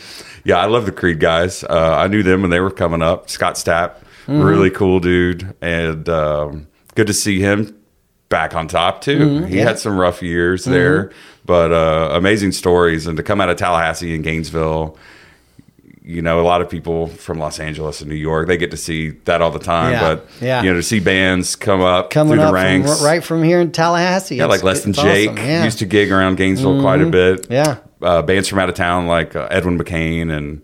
Yeah, 0.45 0.57
I 0.57 0.65
love 0.65 0.85
the 0.87 0.91
Creed 0.91 1.19
guys. 1.19 1.63
Uh, 1.63 1.95
I 1.97 2.07
knew 2.07 2.23
them 2.23 2.41
when 2.41 2.49
they 2.49 2.59
were 2.59 2.71
coming 2.71 3.01
up. 3.03 3.29
Scott 3.29 3.53
Stapp, 3.55 3.97
Mm-hmm. 4.23 4.41
really 4.41 4.69
cool 4.71 4.99
dude, 5.01 5.53
and 5.61 6.07
um, 6.09 6.67
good 6.95 7.07
to 7.07 7.13
see 7.13 7.39
him 7.41 7.77
back 8.33 8.55
on 8.55 8.67
top 8.67 9.01
too. 9.01 9.17
he 9.17 9.23
Mm-hmm. 9.25 9.53
yeah. 9.53 9.63
had 9.65 9.77
some 9.79 9.97
rough 9.97 10.21
years 10.23 10.65
there, 10.65 11.11
but 11.45 11.71
uh, 11.71 12.09
amazing 12.13 12.51
stories. 12.51 13.05
And 13.07 13.15
to 13.17 13.23
come 13.23 13.39
out 13.39 13.49
of 13.49 13.57
Tallahassee 13.57 14.15
and 14.15 14.23
Gainesville, 14.23 14.97
you 16.05 16.21
know, 16.21 16.41
a 16.41 16.43
lot 16.43 16.61
of 16.61 16.69
people 16.69 17.07
from 17.07 17.37
Los 17.39 17.59
Angeles 17.59 18.01
and 18.01 18.09
New 18.09 18.15
York, 18.17 18.47
they 18.47 18.57
get 18.57 18.71
to 18.71 18.77
see 18.77 19.11
that 19.25 19.41
all 19.41 19.51
the 19.51 19.59
time. 19.59 19.91
Yeah, 19.93 20.01
But 20.15 20.27
yeah. 20.41 20.61
you 20.63 20.69
know, 20.71 20.75
to 20.77 20.83
see 20.83 20.99
bands 20.99 21.55
come 21.55 21.81
up 21.81 22.09
Coming 22.09 22.33
through 22.37 22.45
the 22.47 22.51
ranks, 22.51 22.97
from, 22.97 23.05
right 23.05 23.23
from 23.23 23.43
here 23.43 23.61
in 23.61 23.71
Tallahassee. 23.71 24.35
yeah, 24.37 24.45
like 24.47 24.63
Less 24.63 24.83
Than 24.83 24.93
Jake 24.93 25.29
awesome. 25.29 25.37
Yeah. 25.45 25.55
Mm-hmm. 25.57 25.65
used 25.65 25.79
to 25.79 25.85
gig 25.85 26.11
around 26.11 26.35
Gainesville 26.37 26.81
quite 26.81 27.01
a 27.01 27.05
bit. 27.09 27.47
Yeah. 27.49 27.77
uh, 28.01 28.21
bands 28.23 28.49
from 28.49 28.59
out 28.59 28.67
of 28.67 28.75
town 28.75 29.07
like 29.07 29.35
uh, 29.35 29.47
Edwin 29.51 29.77
McCain 29.79 30.29
and 30.35 30.61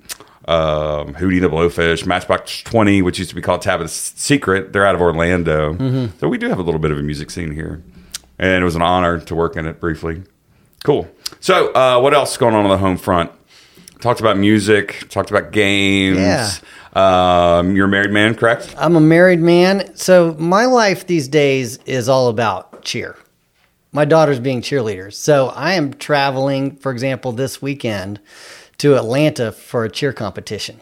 um, 0.49 1.13
Hootie 1.13 1.39
the 1.39 1.49
Blowfish, 1.49 2.05
Matchbox 2.05 2.63
Twenty, 2.63 3.01
which 3.01 3.17
used 3.19 3.29
to 3.29 3.35
be 3.35 3.41
called 3.41 3.61
Tabitha's 3.61 3.93
Secret. 3.93 4.73
They're 4.73 4.85
out 4.85 4.95
of 4.95 5.01
Orlando, 5.01 5.73
Mm-hmm. 5.73 6.17
so 6.19 6.27
we 6.27 6.37
do 6.37 6.49
have 6.49 6.59
a 6.59 6.63
little 6.63 6.79
bit 6.79 6.91
of 6.91 6.97
a 6.97 7.03
music 7.03 7.29
scene 7.31 7.51
here, 7.51 7.81
and 8.39 8.61
it 8.61 8.65
was 8.65 8.75
an 8.75 8.81
honor 8.81 9.19
to 9.19 9.35
work 9.35 9.55
in 9.55 9.65
it 9.65 9.79
briefly. 9.79 10.23
Cool. 10.83 11.07
So, 11.39 11.71
uh, 11.73 11.99
what 11.99 12.13
else 12.13 12.31
is 12.31 12.37
going 12.37 12.55
on 12.55 12.63
on 12.65 12.69
the 12.69 12.77
home 12.77 12.97
front? 12.97 13.31
Talked 14.01 14.21
about 14.21 14.37
music. 14.37 15.05
Talked 15.09 15.29
about 15.29 15.51
games. 15.51 16.17
Yeah. 16.17 16.49
Um, 17.59 17.75
you're 17.75 17.85
a 17.85 17.89
married 17.89 18.11
man, 18.11 18.33
correct? 18.33 18.73
I'm 18.77 18.95
a 18.95 19.01
married 19.01 19.41
man, 19.41 19.93
so 19.95 20.35
my 20.39 20.65
life 20.65 21.05
these 21.05 21.27
days 21.27 21.77
is 21.85 22.09
all 22.09 22.29
about 22.29 22.81
cheer. 22.83 23.15
My 23.91 24.05
daughter's 24.05 24.39
being 24.39 24.61
cheerleaders. 24.61 25.13
So 25.13 25.49
I 25.49 25.73
am 25.73 25.93
traveling, 25.93 26.75
for 26.77 26.91
example, 26.91 27.31
this 27.31 27.61
weekend 27.61 28.19
to 28.79 28.95
Atlanta 28.95 29.51
for 29.51 29.85
a 29.85 29.89
cheer 29.89 30.11
competition. 30.13 30.81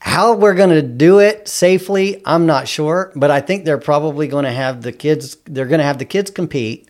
How 0.00 0.34
we're 0.34 0.54
going 0.54 0.70
to 0.70 0.82
do 0.82 1.18
it 1.18 1.46
safely, 1.46 2.22
I'm 2.24 2.46
not 2.46 2.68
sure, 2.68 3.12
but 3.14 3.30
I 3.30 3.40
think 3.40 3.64
they're 3.64 3.78
probably 3.78 4.28
going 4.28 4.46
to 4.46 4.52
have 4.52 4.82
the 4.82 4.92
kids 4.92 5.36
they're 5.44 5.66
going 5.66 5.80
to 5.80 5.84
have 5.84 5.98
the 5.98 6.06
kids 6.06 6.30
compete 6.30 6.88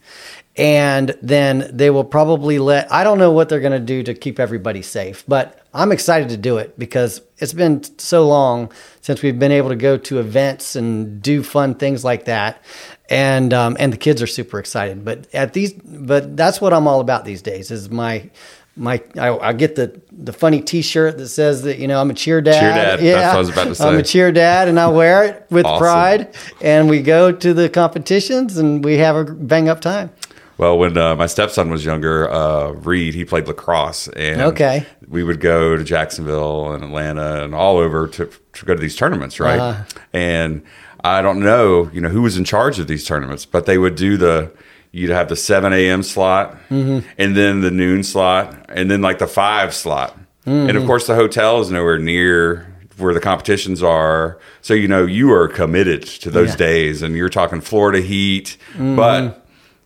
and 0.56 1.16
then 1.22 1.70
they 1.72 1.90
will 1.90 2.04
probably 2.04 2.58
let 2.58 2.92
I 2.92 3.04
don't 3.04 3.18
know 3.18 3.32
what 3.32 3.48
they're 3.48 3.60
going 3.60 3.72
to 3.72 3.78
do 3.78 4.02
to 4.02 4.14
keep 4.14 4.38
everybody 4.38 4.82
safe, 4.82 5.24
but 5.26 5.64
I'm 5.72 5.92
excited 5.92 6.28
to 6.30 6.36
do 6.36 6.58
it 6.58 6.78
because 6.78 7.22
it's 7.38 7.52
been 7.52 7.82
so 7.98 8.26
long 8.26 8.72
since 9.00 9.22
we've 9.22 9.38
been 9.38 9.52
able 9.52 9.68
to 9.68 9.76
go 9.76 9.96
to 9.96 10.18
events 10.18 10.74
and 10.76 11.22
do 11.22 11.42
fun 11.42 11.76
things 11.76 12.04
like 12.04 12.24
that, 12.24 12.62
and 13.08 13.54
um, 13.54 13.76
and 13.80 13.92
the 13.92 13.96
kids 13.96 14.20
are 14.20 14.26
super 14.26 14.58
excited. 14.58 15.04
But 15.04 15.32
at 15.32 15.52
these, 15.52 15.72
but 15.72 16.36
that's 16.36 16.60
what 16.60 16.72
I'm 16.72 16.88
all 16.88 17.00
about 17.00 17.24
these 17.24 17.42
days. 17.42 17.70
Is 17.70 17.88
my 17.88 18.28
my 18.76 19.02
I, 19.18 19.37
I 19.38 19.52
get 19.52 19.74
the 19.76 20.00
the 20.12 20.33
funny 20.33 20.61
T-shirt 20.61 21.18
that 21.18 21.28
says 21.28 21.62
that 21.62 21.78
you 21.78 21.88
know 21.88 22.00
I'm 22.00 22.11
a 22.11 22.14
cheer 22.14 22.40
dad. 22.40 22.61
Cheer 22.61 22.72
dad, 22.72 23.00
that's 23.00 23.26
what 23.26 23.35
I 23.35 23.38
was 23.38 23.48
about 23.50 23.76
to 23.76 23.83
I'm 23.85 23.98
a 23.98 24.02
cheer 24.02 24.33
dad, 24.33 24.68
and 24.68 24.78
I 24.78 24.88
wear 24.88 25.24
it 25.24 25.46
with 25.50 25.66
Awesome. 25.66 25.83
pride. 25.83 26.35
And 26.61 26.88
we 26.88 27.02
go 27.02 27.33
to 27.33 27.52
the 27.54 27.68
competitions 27.68 28.56
and 28.59 28.85
we 28.85 28.98
have 28.98 29.16
a 29.16 29.24
bang 29.24 29.68
up 29.68 29.80
time. 29.80 30.11
Well, 30.59 30.78
when 30.78 30.96
uh, 30.98 31.16
my 31.16 31.24
stepson 31.26 31.70
was 31.70 31.87
younger, 31.87 32.30
uh, 32.30 32.72
Reed, 32.72 33.14
he 33.14 33.24
played 33.24 33.48
lacrosse, 33.48 34.09
and 34.09 34.42
Okay. 34.42 34.85
we 35.09 35.22
would 35.24 35.40
go 35.40 35.74
to 35.74 35.83
Jacksonville 35.83 36.72
and 36.72 36.85
Atlanta 36.85 37.42
and 37.42 37.54
all 37.54 37.78
over 37.78 38.06
to, 38.09 38.28
to 38.52 38.64
go 38.66 38.74
to 38.74 38.80
these 38.80 38.94
tournaments, 38.94 39.40
right? 39.40 39.59
Uh-huh. 39.59 39.85
And 40.12 40.62
I 41.02 41.22
don't 41.22 41.40
know, 41.42 41.88
you 41.94 42.02
know, 42.02 42.11
who 42.11 42.20
was 42.20 42.37
in 42.37 42.44
charge 42.44 42.78
of 42.78 42.88
these 42.88 43.06
tournaments, 43.06 43.46
but 43.46 43.64
they 43.64 43.78
would 43.78 43.94
do 43.94 44.18
the 44.18 44.52
you'd 44.92 45.11
have 45.11 45.29
the 45.29 45.37
seven 45.37 45.72
a.m. 45.72 46.03
slot, 46.03 46.57
Mm-hmm. 46.70 47.07
and 47.18 47.37
then 47.37 47.61
the 47.61 47.70
noon 47.70 48.03
slot, 48.03 48.66
and 48.68 48.90
then 48.90 49.00
like 49.03 49.18
the 49.18 49.26
five 49.26 49.74
slot, 49.74 50.16
and 50.46 50.68
Mm-hmm. 50.68 50.76
of 50.79 50.87
course 50.87 51.07
the 51.07 51.14
hotel 51.14 51.61
is 51.61 51.70
nowhere 51.70 51.98
near 51.98 52.66
where 52.98 53.14
the 53.14 53.20
competitions 53.20 53.83
are. 53.83 54.38
So 54.62 54.74
you 54.74 54.87
know 54.88 55.07
you 55.07 55.33
are 55.33 55.48
committed 55.48 56.03
to 56.22 56.31
those 56.31 56.50
Yeah. 56.50 56.57
days, 56.57 57.03
and 57.03 57.16
you're 57.16 57.29
talking 57.31 57.61
Florida 57.61 58.00
heat, 58.00 58.57
Mm-hmm. 58.74 58.96
but. 58.96 59.37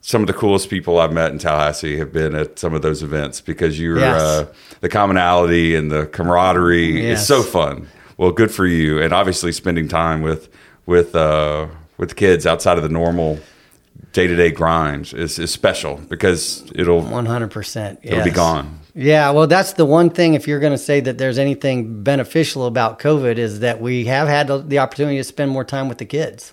Some 0.06 0.20
of 0.20 0.26
the 0.26 0.34
coolest 0.34 0.68
people 0.68 0.98
I've 0.98 1.14
met 1.14 1.32
in 1.32 1.38
Tallahassee 1.38 1.96
have 1.96 2.12
been 2.12 2.34
at 2.34 2.58
some 2.58 2.74
of 2.74 2.82
those 2.82 3.02
events 3.02 3.40
because 3.40 3.80
you're 3.80 3.98
Yes. 3.98 4.20
uh, 4.20 4.46
the 4.82 4.90
commonality 4.90 5.74
and 5.74 5.90
the 5.90 6.04
camaraderie 6.04 7.06
is 7.06 7.26
so 7.26 7.42
fun. 7.42 7.88
Well, 8.18 8.30
good 8.30 8.50
for 8.50 8.66
you, 8.66 9.00
and 9.00 9.14
obviously 9.14 9.50
spending 9.50 9.88
time 9.88 10.20
with 10.20 10.50
with 10.84 11.14
uh, 11.16 11.68
with 11.96 12.16
kids 12.16 12.46
outside 12.46 12.76
of 12.76 12.82
the 12.82 12.90
normal 12.90 13.38
day 14.12 14.26
to 14.26 14.36
day 14.36 14.50
grind 14.50 15.12
is, 15.14 15.38
is 15.38 15.50
special 15.50 15.96
because 16.08 16.70
it'll 16.74 17.02
One 17.02 17.26
hundred 17.26 17.50
percent. 17.50 18.00
it'll 18.02 18.24
be 18.24 18.30
gone. 18.30 18.80
Yeah, 18.96 19.30
well, 19.30 19.48
that's 19.48 19.72
the 19.72 19.84
one 19.84 20.08
thing. 20.10 20.34
If 20.34 20.46
you're 20.46 20.60
going 20.60 20.72
to 20.72 20.78
say 20.78 21.00
that 21.00 21.18
there's 21.18 21.36
anything 21.38 22.04
beneficial 22.04 22.64
about 22.66 23.00
COVID, 23.00 23.38
is 23.38 23.58
that 23.60 23.80
we 23.80 24.04
have 24.04 24.28
had 24.28 24.46
the- 24.46 24.58
the 24.58 24.78
opportunity 24.78 25.16
to 25.16 25.24
spend 25.24 25.50
more 25.50 25.64
time 25.64 25.88
with 25.88 25.98
the 25.98 26.04
kids, 26.04 26.52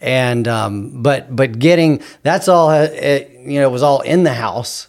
and 0.00 0.48
um, 0.48 1.02
but 1.02 1.34
but 1.36 1.58
getting 1.58 2.00
that's 2.22 2.48
all 2.48 2.70
uh, 2.70 2.84
it, 2.84 3.30
you 3.44 3.60
know 3.60 3.68
was 3.68 3.82
all 3.82 4.00
in 4.00 4.22
the 4.24 4.32
house, 4.32 4.88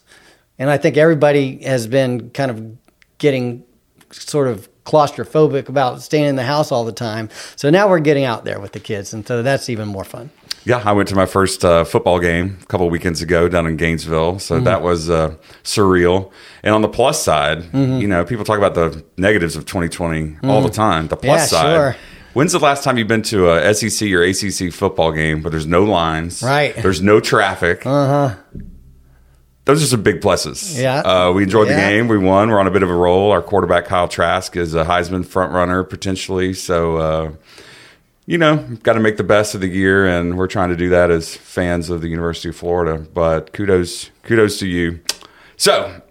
and 0.58 0.70
I 0.70 0.78
think 0.78 0.96
everybody 0.96 1.62
has 1.64 1.88
been 1.88 2.30
kind 2.30 2.50
of 2.50 2.78
getting 3.18 3.66
sort 4.12 4.48
of 4.48 4.70
claustrophobic 4.86 5.68
about 5.70 6.02
staying 6.02 6.26
in 6.26 6.36
the 6.36 6.44
house 6.44 6.72
all 6.72 6.86
the 6.86 6.92
time. 6.94 7.30
So 7.56 7.70
now 7.70 7.90
we're 7.90 8.00
getting 8.00 8.24
out 8.26 8.46
there 8.46 8.60
with 8.62 8.72
the 8.72 8.80
kids, 8.80 9.14
and 9.14 9.28
so 9.28 9.44
that's 9.44 9.70
even 9.70 9.88
more 9.90 10.04
fun. 10.06 10.30
Yeah, 10.66 10.82
I 10.86 10.94
went 10.94 11.10
to 11.10 11.16
my 11.16 11.26
first 11.26 11.66
uh, 11.66 11.84
football 11.84 12.20
game 12.20 12.58
a 12.62 12.66
couple 12.68 12.90
weekends 12.90 13.22
ago 13.22 13.50
down 13.50 13.68
in 13.68 13.76
Gainesville, 13.76 14.40
so 14.40 14.56
Mm-hmm. 14.56 14.64
that 14.66 14.82
was 14.82 15.10
uh, 15.10 15.36
surreal. 15.64 16.32
And 16.64 16.74
on 16.74 16.82
the 16.82 16.88
plus 16.88 17.22
side, 17.22 17.64
Mm-hmm. 17.64 18.00
you 18.00 18.08
know, 18.08 18.24
people 18.24 18.46
talk 18.46 18.58
about 18.58 18.74
the 18.76 19.04
negatives 19.18 19.56
of 19.58 19.66
2020 19.66 20.38
all 20.44 20.62
the 20.62 20.70
time. 20.70 21.08
The 21.10 21.18
plus 21.18 21.52
Yeah, 21.52 21.60
side. 21.60 21.76
sure. 21.76 21.96
When's 22.34 22.52
the 22.54 22.60
last 22.60 22.84
time 22.84 22.98
you've 22.98 23.08
been 23.10 23.22
to 23.24 23.52
a 23.52 23.74
SEC 23.76 24.10
or 24.12 24.24
ACC 24.24 24.74
football 24.74 25.12
game 25.12 25.44
where 25.44 25.52
there's 25.52 25.68
no 25.68 25.84
lines, 25.84 26.42
Right. 26.42 26.74
There's 26.76 27.02
no 27.02 27.20
traffic. 27.20 27.86
Uh 27.86 28.08
huh. 28.30 28.36
Those 29.66 29.82
are 29.84 29.86
some 29.88 30.02
big 30.02 30.20
pluses. 30.20 30.82
Yeah. 30.82 31.00
Uh, 31.00 31.32
we 31.32 31.44
enjoyed 31.44 31.68
the 31.70 31.76
game. 31.76 32.08
We 32.10 32.18
won. 32.18 32.50
We're 32.50 32.60
on 32.60 32.68
a 32.68 32.72
bit 32.72 32.84
of 32.84 32.90
a 32.90 32.96
roll. 32.96 33.32
Our 33.32 33.42
quarterback 33.42 33.86
Kyle 33.86 34.08
Trask 34.10 34.58
is 34.58 34.74
a 34.76 34.84
Heisman 34.84 35.26
front 35.26 35.52
runner 35.54 35.84
potentially. 35.84 36.54
So. 36.54 36.98
Uh, 36.98 37.32
you 38.26 38.38
know, 38.38 38.58
got 38.84 38.94
to 38.94 39.00
make 39.00 39.18
the 39.18 39.24
best 39.24 39.54
of 39.56 39.62
the 39.62 39.68
year, 39.68 40.06
and 40.08 40.38
we're 40.38 40.48
trying 40.48 40.70
to 40.70 40.76
do 40.78 40.90
that 40.90 41.12
as 41.12 41.36
fans 41.36 41.90
of 41.90 42.02
the 42.02 42.08
University 42.08 42.50
of 42.50 42.56
Florida. 42.56 42.98
But 43.14 43.54
kudos, 43.54 44.10
kudos 44.24 44.60
to 44.60 44.68
you. 44.68 45.00
So, 45.58 46.02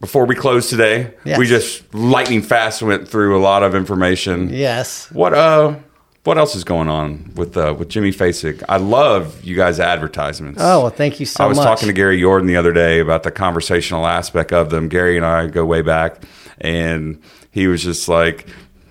before 0.00 0.26
we 0.26 0.34
close 0.34 0.68
today, 0.70 1.14
Yes. 1.24 1.38
we 1.38 1.46
just 1.46 1.92
lightning 1.94 2.42
fast 2.42 2.82
went 2.82 3.08
through 3.08 3.36
a 3.36 3.40
lot 3.42 3.62
of 3.62 3.74
information. 3.74 4.50
Yes. 4.52 5.10
What 5.10 5.32
uh, 5.34 5.76
what 6.24 6.38
else 6.38 6.54
is 6.54 6.64
going 6.64 6.88
on 6.88 7.32
with 7.34 7.56
uh, 7.56 7.74
with 7.78 7.88
Jimmy 7.88 8.10
Fasig? 8.12 8.62
I 8.68 8.76
love 8.76 9.42
you 9.44 9.56
guys' 9.56 9.80
advertisements. 9.80 10.60
Oh, 10.62 10.82
well, 10.82 10.90
thank 10.90 11.18
you 11.20 11.26
so 11.26 11.42
much. 11.42 11.44
I 11.44 11.48
was 11.48 11.58
much. 11.58 11.66
talking 11.66 11.88
to 11.88 11.92
Gary 11.92 12.20
Jordan 12.20 12.46
the 12.46 12.56
other 12.56 12.72
day 12.72 13.00
about 13.00 13.22
the 13.22 13.30
conversational 13.30 14.06
aspect 14.06 14.52
of 14.52 14.70
them. 14.70 14.88
Gary 14.88 15.16
and 15.16 15.24
I 15.26 15.46
go 15.46 15.64
way 15.64 15.82
back, 15.82 16.22
and 16.60 17.20
he 17.52 17.68
was 17.68 17.82
just 17.82 18.08
like, 18.08 18.46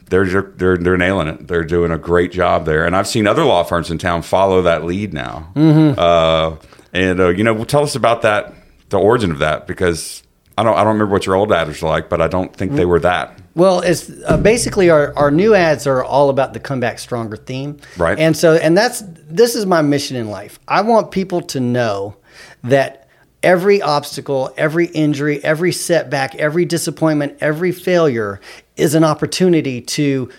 "They're 0.09 0.25
they're 0.25 0.77
they're 0.77 0.97
nailing 0.97 1.27
it. 1.27 1.47
They're 1.47 1.63
doing 1.63 1.91
a 1.91 1.97
great 1.97 2.31
job 2.31 2.65
there." 2.65 2.85
And 2.85 2.95
I've 2.95 3.07
seen 3.07 3.27
other 3.27 3.45
law 3.45 3.63
firms 3.63 3.91
in 3.91 3.97
town 3.97 4.21
follow 4.21 4.61
that 4.63 4.83
lead 4.83 5.13
now. 5.13 5.51
Mm-hmm. 5.55 5.99
Uh, 5.99 6.55
and 6.93 7.19
uh, 7.19 7.29
you 7.29 7.43
know, 7.43 7.63
tell 7.63 7.83
us 7.83 7.95
about 7.95 8.21
that, 8.21 8.53
the 8.89 8.99
origin 8.99 9.31
of 9.31 9.39
that, 9.39 9.67
because 9.67 10.23
I 10.57 10.63
don't 10.63 10.75
I 10.75 10.83
don't 10.83 10.93
remember 10.93 11.11
what 11.13 11.25
your 11.25 11.35
old 11.35 11.51
ads 11.51 11.81
were 11.81 11.89
like, 11.89 12.09
but 12.09 12.21
I 12.21 12.27
don't 12.27 12.55
think 12.55 12.73
they 12.73 12.85
were 12.85 12.99
that. 13.01 13.39
Well, 13.55 13.79
it's 13.79 14.11
uh, 14.25 14.35
basically 14.35 14.89
our, 14.89 15.17
our 15.17 15.31
new 15.31 15.55
ads 15.55 15.87
are 15.87 16.03
all 16.03 16.29
about 16.29 16.51
the 16.51 16.59
comeback 16.59 16.99
stronger 16.99 17.37
theme. 17.37 17.77
Right. 17.97 18.19
And 18.19 18.35
so, 18.35 18.55
and 18.55 18.77
that's, 18.77 19.01
this 19.29 19.55
is 19.55 19.65
my 19.65 19.81
mission 19.81 20.17
in 20.17 20.29
life. 20.29 20.59
I 20.67 20.81
want 20.81 21.11
people 21.11 21.39
to 21.41 21.61
know 21.61 22.17
that 22.65 23.07
every 23.41 23.81
obstacle, 23.81 24.53
every 24.57 24.87
injury, 24.87 25.41
every 25.41 25.71
setback, 25.71 26.35
every 26.35 26.65
disappointment, 26.65 27.37
every 27.39 27.71
failure 27.71 28.41
is 28.75 28.95
an 28.95 29.03
opportunity 29.03 29.81
to 29.81 30.29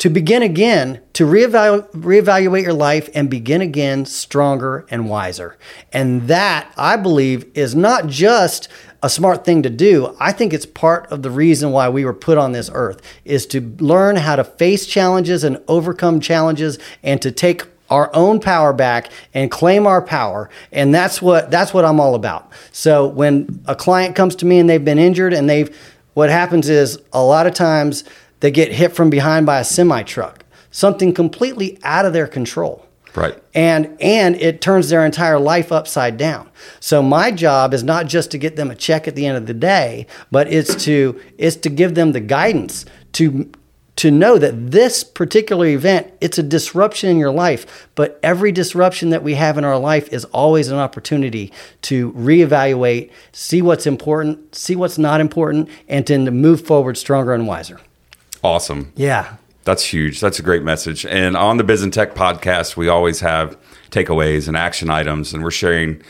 to 0.00 0.08
begin 0.08 0.42
again, 0.42 0.98
to 1.12 1.26
reevalu- 1.26 1.86
reevaluate 1.90 2.62
your 2.62 2.72
life 2.72 3.10
and 3.14 3.28
begin 3.28 3.60
again 3.60 4.06
stronger 4.06 4.86
and 4.90 5.10
wiser. 5.10 5.58
And 5.92 6.22
that, 6.22 6.72
I 6.78 6.96
believe, 6.96 7.44
is 7.54 7.74
not 7.74 8.06
just 8.06 8.70
a 9.02 9.10
smart 9.10 9.44
thing 9.44 9.62
to 9.62 9.68
do. 9.68 10.16
I 10.18 10.32
think 10.32 10.54
it's 10.54 10.64
part 10.64 11.06
of 11.12 11.22
the 11.22 11.30
reason 11.30 11.70
why 11.70 11.90
we 11.90 12.06
were 12.06 12.14
put 12.14 12.38
on 12.38 12.52
this 12.52 12.70
earth 12.72 13.02
is 13.26 13.44
to 13.48 13.60
learn 13.78 14.16
how 14.16 14.36
to 14.36 14.44
face 14.44 14.86
challenges 14.86 15.44
and 15.44 15.62
overcome 15.68 16.18
challenges 16.18 16.78
and 17.02 17.20
to 17.20 17.30
take 17.30 17.66
our 17.90 18.10
own 18.14 18.40
power 18.40 18.72
back 18.72 19.10
and 19.34 19.50
claim 19.50 19.86
our 19.86 20.00
power 20.00 20.48
and 20.70 20.94
that's 20.94 21.20
what 21.20 21.50
that's 21.50 21.74
what 21.74 21.84
I'm 21.84 22.00
all 22.00 22.14
about. 22.14 22.50
So 22.72 23.06
when 23.06 23.62
a 23.66 23.74
client 23.74 24.14
comes 24.14 24.36
to 24.36 24.46
me 24.46 24.60
and 24.60 24.70
they've 24.70 24.84
been 24.84 24.98
injured 24.98 25.34
and 25.34 25.50
they've 25.50 25.76
what 26.14 26.30
happens 26.30 26.68
is 26.68 27.00
a 27.12 27.22
lot 27.22 27.46
of 27.46 27.54
times 27.54 28.04
they 28.40 28.50
get 28.50 28.72
hit 28.72 28.92
from 28.92 29.10
behind 29.10 29.46
by 29.46 29.60
a 29.60 29.64
semi 29.64 30.02
truck, 30.02 30.44
something 30.70 31.12
completely 31.12 31.78
out 31.82 32.04
of 32.04 32.12
their 32.12 32.26
control. 32.26 32.86
Right. 33.14 33.36
And 33.54 33.96
and 34.00 34.36
it 34.36 34.60
turns 34.60 34.88
their 34.88 35.04
entire 35.04 35.38
life 35.38 35.72
upside 35.72 36.16
down. 36.16 36.48
So 36.78 37.02
my 37.02 37.32
job 37.32 37.74
is 37.74 37.82
not 37.82 38.06
just 38.06 38.30
to 38.30 38.38
get 38.38 38.56
them 38.56 38.70
a 38.70 38.74
check 38.74 39.08
at 39.08 39.16
the 39.16 39.26
end 39.26 39.36
of 39.36 39.46
the 39.46 39.54
day, 39.54 40.06
but 40.30 40.52
it's 40.52 40.84
to 40.84 41.20
it's 41.36 41.56
to 41.56 41.70
give 41.70 41.96
them 41.96 42.12
the 42.12 42.20
guidance 42.20 42.84
to 43.12 43.50
to 44.00 44.10
know 44.10 44.38
that 44.38 44.70
this 44.70 45.04
particular 45.04 45.66
event 45.66 46.10
it's 46.22 46.38
a 46.38 46.42
disruption 46.42 47.10
in 47.10 47.18
your 47.18 47.30
life 47.30 47.86
but 47.94 48.18
every 48.22 48.50
disruption 48.50 49.10
that 49.10 49.22
we 49.22 49.34
have 49.34 49.58
in 49.58 49.64
our 49.64 49.78
life 49.78 50.10
is 50.10 50.24
always 50.26 50.68
an 50.70 50.78
opportunity 50.78 51.52
to 51.82 52.10
reevaluate 52.12 53.10
see 53.32 53.60
what's 53.60 53.86
important 53.86 54.54
see 54.54 54.74
what's 54.74 54.96
not 54.96 55.20
important 55.20 55.68
and 55.86 56.06
to 56.06 56.18
move 56.30 56.66
forward 56.66 56.96
stronger 56.96 57.34
and 57.34 57.46
wiser 57.46 57.78
Awesome. 58.42 58.90
yeah 58.96 59.36
That's 59.64 59.84
huge. 59.84 60.20
That's 60.20 60.38
a 60.38 60.42
great 60.42 60.62
message. 60.62 61.04
And 61.04 61.36
on 61.36 61.58
the 61.58 61.64
Biz 61.64 61.82
and 61.82 61.92
Tech 61.92 62.14
podcast, 62.14 62.74
we 62.74 62.88
always 62.88 63.20
have 63.20 63.54
takeaways 63.90 64.48
and 64.48 64.56
action 64.56 64.88
items, 64.88 65.34
and 65.34 65.44
we're 65.44 65.50
sharing 65.50 66.00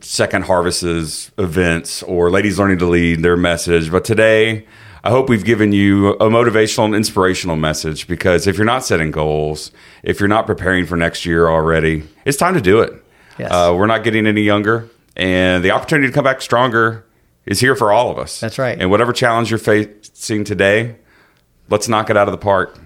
Second 0.00 0.44
Harvest's 0.46 1.30
events 1.38 2.02
or 2.02 2.30
Ladies 2.30 2.58
Learning 2.58 2.78
to 2.78 2.86
Lead, 2.86 3.22
their 3.22 3.36
message. 3.36 3.92
But 3.92 4.04
today, 4.04 4.66
I 5.04 5.10
hope 5.10 5.28
we've 5.28 5.44
given 5.44 5.72
you 5.72 6.10
a 6.14 6.28
motivational 6.28 6.86
and 6.86 6.94
inspirational 6.94 7.56
message 7.56 8.08
because 8.08 8.46
if 8.46 8.56
you're 8.56 8.66
not 8.66 8.84
setting 8.84 9.10
goals, 9.10 9.70
if 10.02 10.20
you're 10.20 10.28
not 10.28 10.46
preparing 10.46 10.86
for 10.86 10.96
next 10.96 11.24
year 11.24 11.48
already, 11.48 12.04
it's 12.24 12.36
time 12.36 12.54
to 12.54 12.60
do 12.60 12.80
it. 12.80 13.04
Yes. 13.38 13.50
Uh, 13.52 13.74
we're 13.76 13.86
not 13.86 14.02
getting 14.02 14.26
any 14.26 14.42
younger, 14.42 14.88
and 15.16 15.62
the 15.62 15.70
opportunity 15.70 16.08
to 16.08 16.12
come 16.12 16.24
back 16.24 16.42
stronger 16.42 17.04
is 17.46 17.60
here 17.60 17.76
for 17.76 17.92
all 17.92 18.10
of 18.10 18.18
us. 18.18 18.40
That's 18.40 18.58
right. 18.58 18.76
And 18.78 18.90
whatever 18.90 19.12
challenge 19.12 19.50
you're 19.50 19.58
facing 19.58 20.44
today, 20.44 20.96
let's 21.70 21.88
knock 21.88 22.10
it 22.10 22.16
out 22.16 22.26
of 22.28 22.32
the 22.32 22.38
park. 22.38 22.78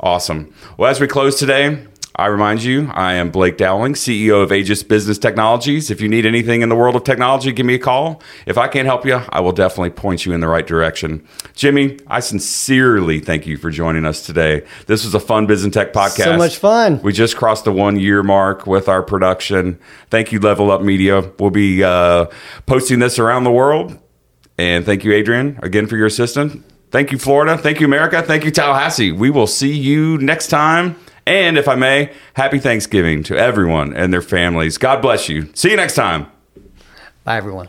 Awesome. 0.00 0.54
Well, 0.78 0.90
as 0.90 0.98
we 0.98 1.06
close 1.06 1.38
today, 1.38 1.86
I 2.16 2.26
remind 2.26 2.62
you, 2.62 2.90
I 2.92 3.14
am 3.14 3.30
Blake 3.30 3.56
Dowling, 3.56 3.94
CEO 3.94 4.42
of 4.42 4.52
Aegis 4.52 4.82
Business 4.82 5.16
Technologies. 5.16 5.90
If 5.90 6.00
you 6.00 6.08
need 6.08 6.26
anything 6.26 6.60
in 6.60 6.68
the 6.68 6.74
world 6.74 6.96
of 6.96 7.04
technology, 7.04 7.52
give 7.52 7.64
me 7.64 7.74
a 7.74 7.78
call. 7.78 8.20
If 8.46 8.58
I 8.58 8.66
can't 8.66 8.86
help 8.86 9.06
you, 9.06 9.20
I 9.28 9.40
will 9.40 9.52
definitely 9.52 9.90
point 9.90 10.26
you 10.26 10.32
in 10.32 10.40
the 10.40 10.48
right 10.48 10.66
direction. 10.66 11.24
Jimmy, 11.54 11.98
I 12.08 12.20
sincerely 12.20 13.20
thank 13.20 13.46
you 13.46 13.56
for 13.56 13.70
joining 13.70 14.04
us 14.04 14.26
today. 14.26 14.66
This 14.86 15.04
was 15.04 15.14
a 15.14 15.20
fun 15.20 15.46
Business 15.46 15.72
Tech 15.72 15.92
podcast. 15.92 16.24
So 16.24 16.36
much 16.36 16.56
fun. 16.56 17.00
We 17.02 17.12
just 17.12 17.36
crossed 17.36 17.64
the 17.64 17.72
one 17.72 17.98
year 17.98 18.24
mark 18.24 18.66
with 18.66 18.88
our 18.88 19.02
production. 19.02 19.78
Thank 20.10 20.32
you, 20.32 20.40
Level 20.40 20.70
Up 20.72 20.82
Media. 20.82 21.30
We'll 21.38 21.50
be 21.50 21.84
uh, 21.84 22.26
posting 22.66 22.98
this 22.98 23.20
around 23.20 23.44
the 23.44 23.52
world. 23.52 23.96
And 24.58 24.84
thank 24.84 25.04
you, 25.04 25.12
Adrian, 25.12 25.58
again 25.62 25.86
for 25.86 25.96
your 25.96 26.06
assistance. 26.06 26.62
Thank 26.90 27.12
you, 27.12 27.18
Florida. 27.18 27.56
Thank 27.56 27.78
you, 27.78 27.86
America. 27.86 28.20
Thank 28.20 28.44
you, 28.44 28.50
Tallahassee. 28.50 29.12
We 29.12 29.30
will 29.30 29.46
see 29.46 29.72
you 29.72 30.18
next 30.18 30.48
time. 30.48 30.96
And 31.30 31.56
if 31.56 31.68
I 31.68 31.76
may, 31.76 32.12
happy 32.34 32.58
Thanksgiving 32.58 33.22
to 33.22 33.36
everyone 33.36 33.94
and 33.94 34.12
their 34.12 34.20
families. 34.20 34.78
God 34.78 35.00
bless 35.00 35.28
you. 35.28 35.48
See 35.54 35.70
you 35.70 35.76
next 35.76 35.94
time. 35.94 36.26
bye 37.22 37.36
everyone 37.36 37.66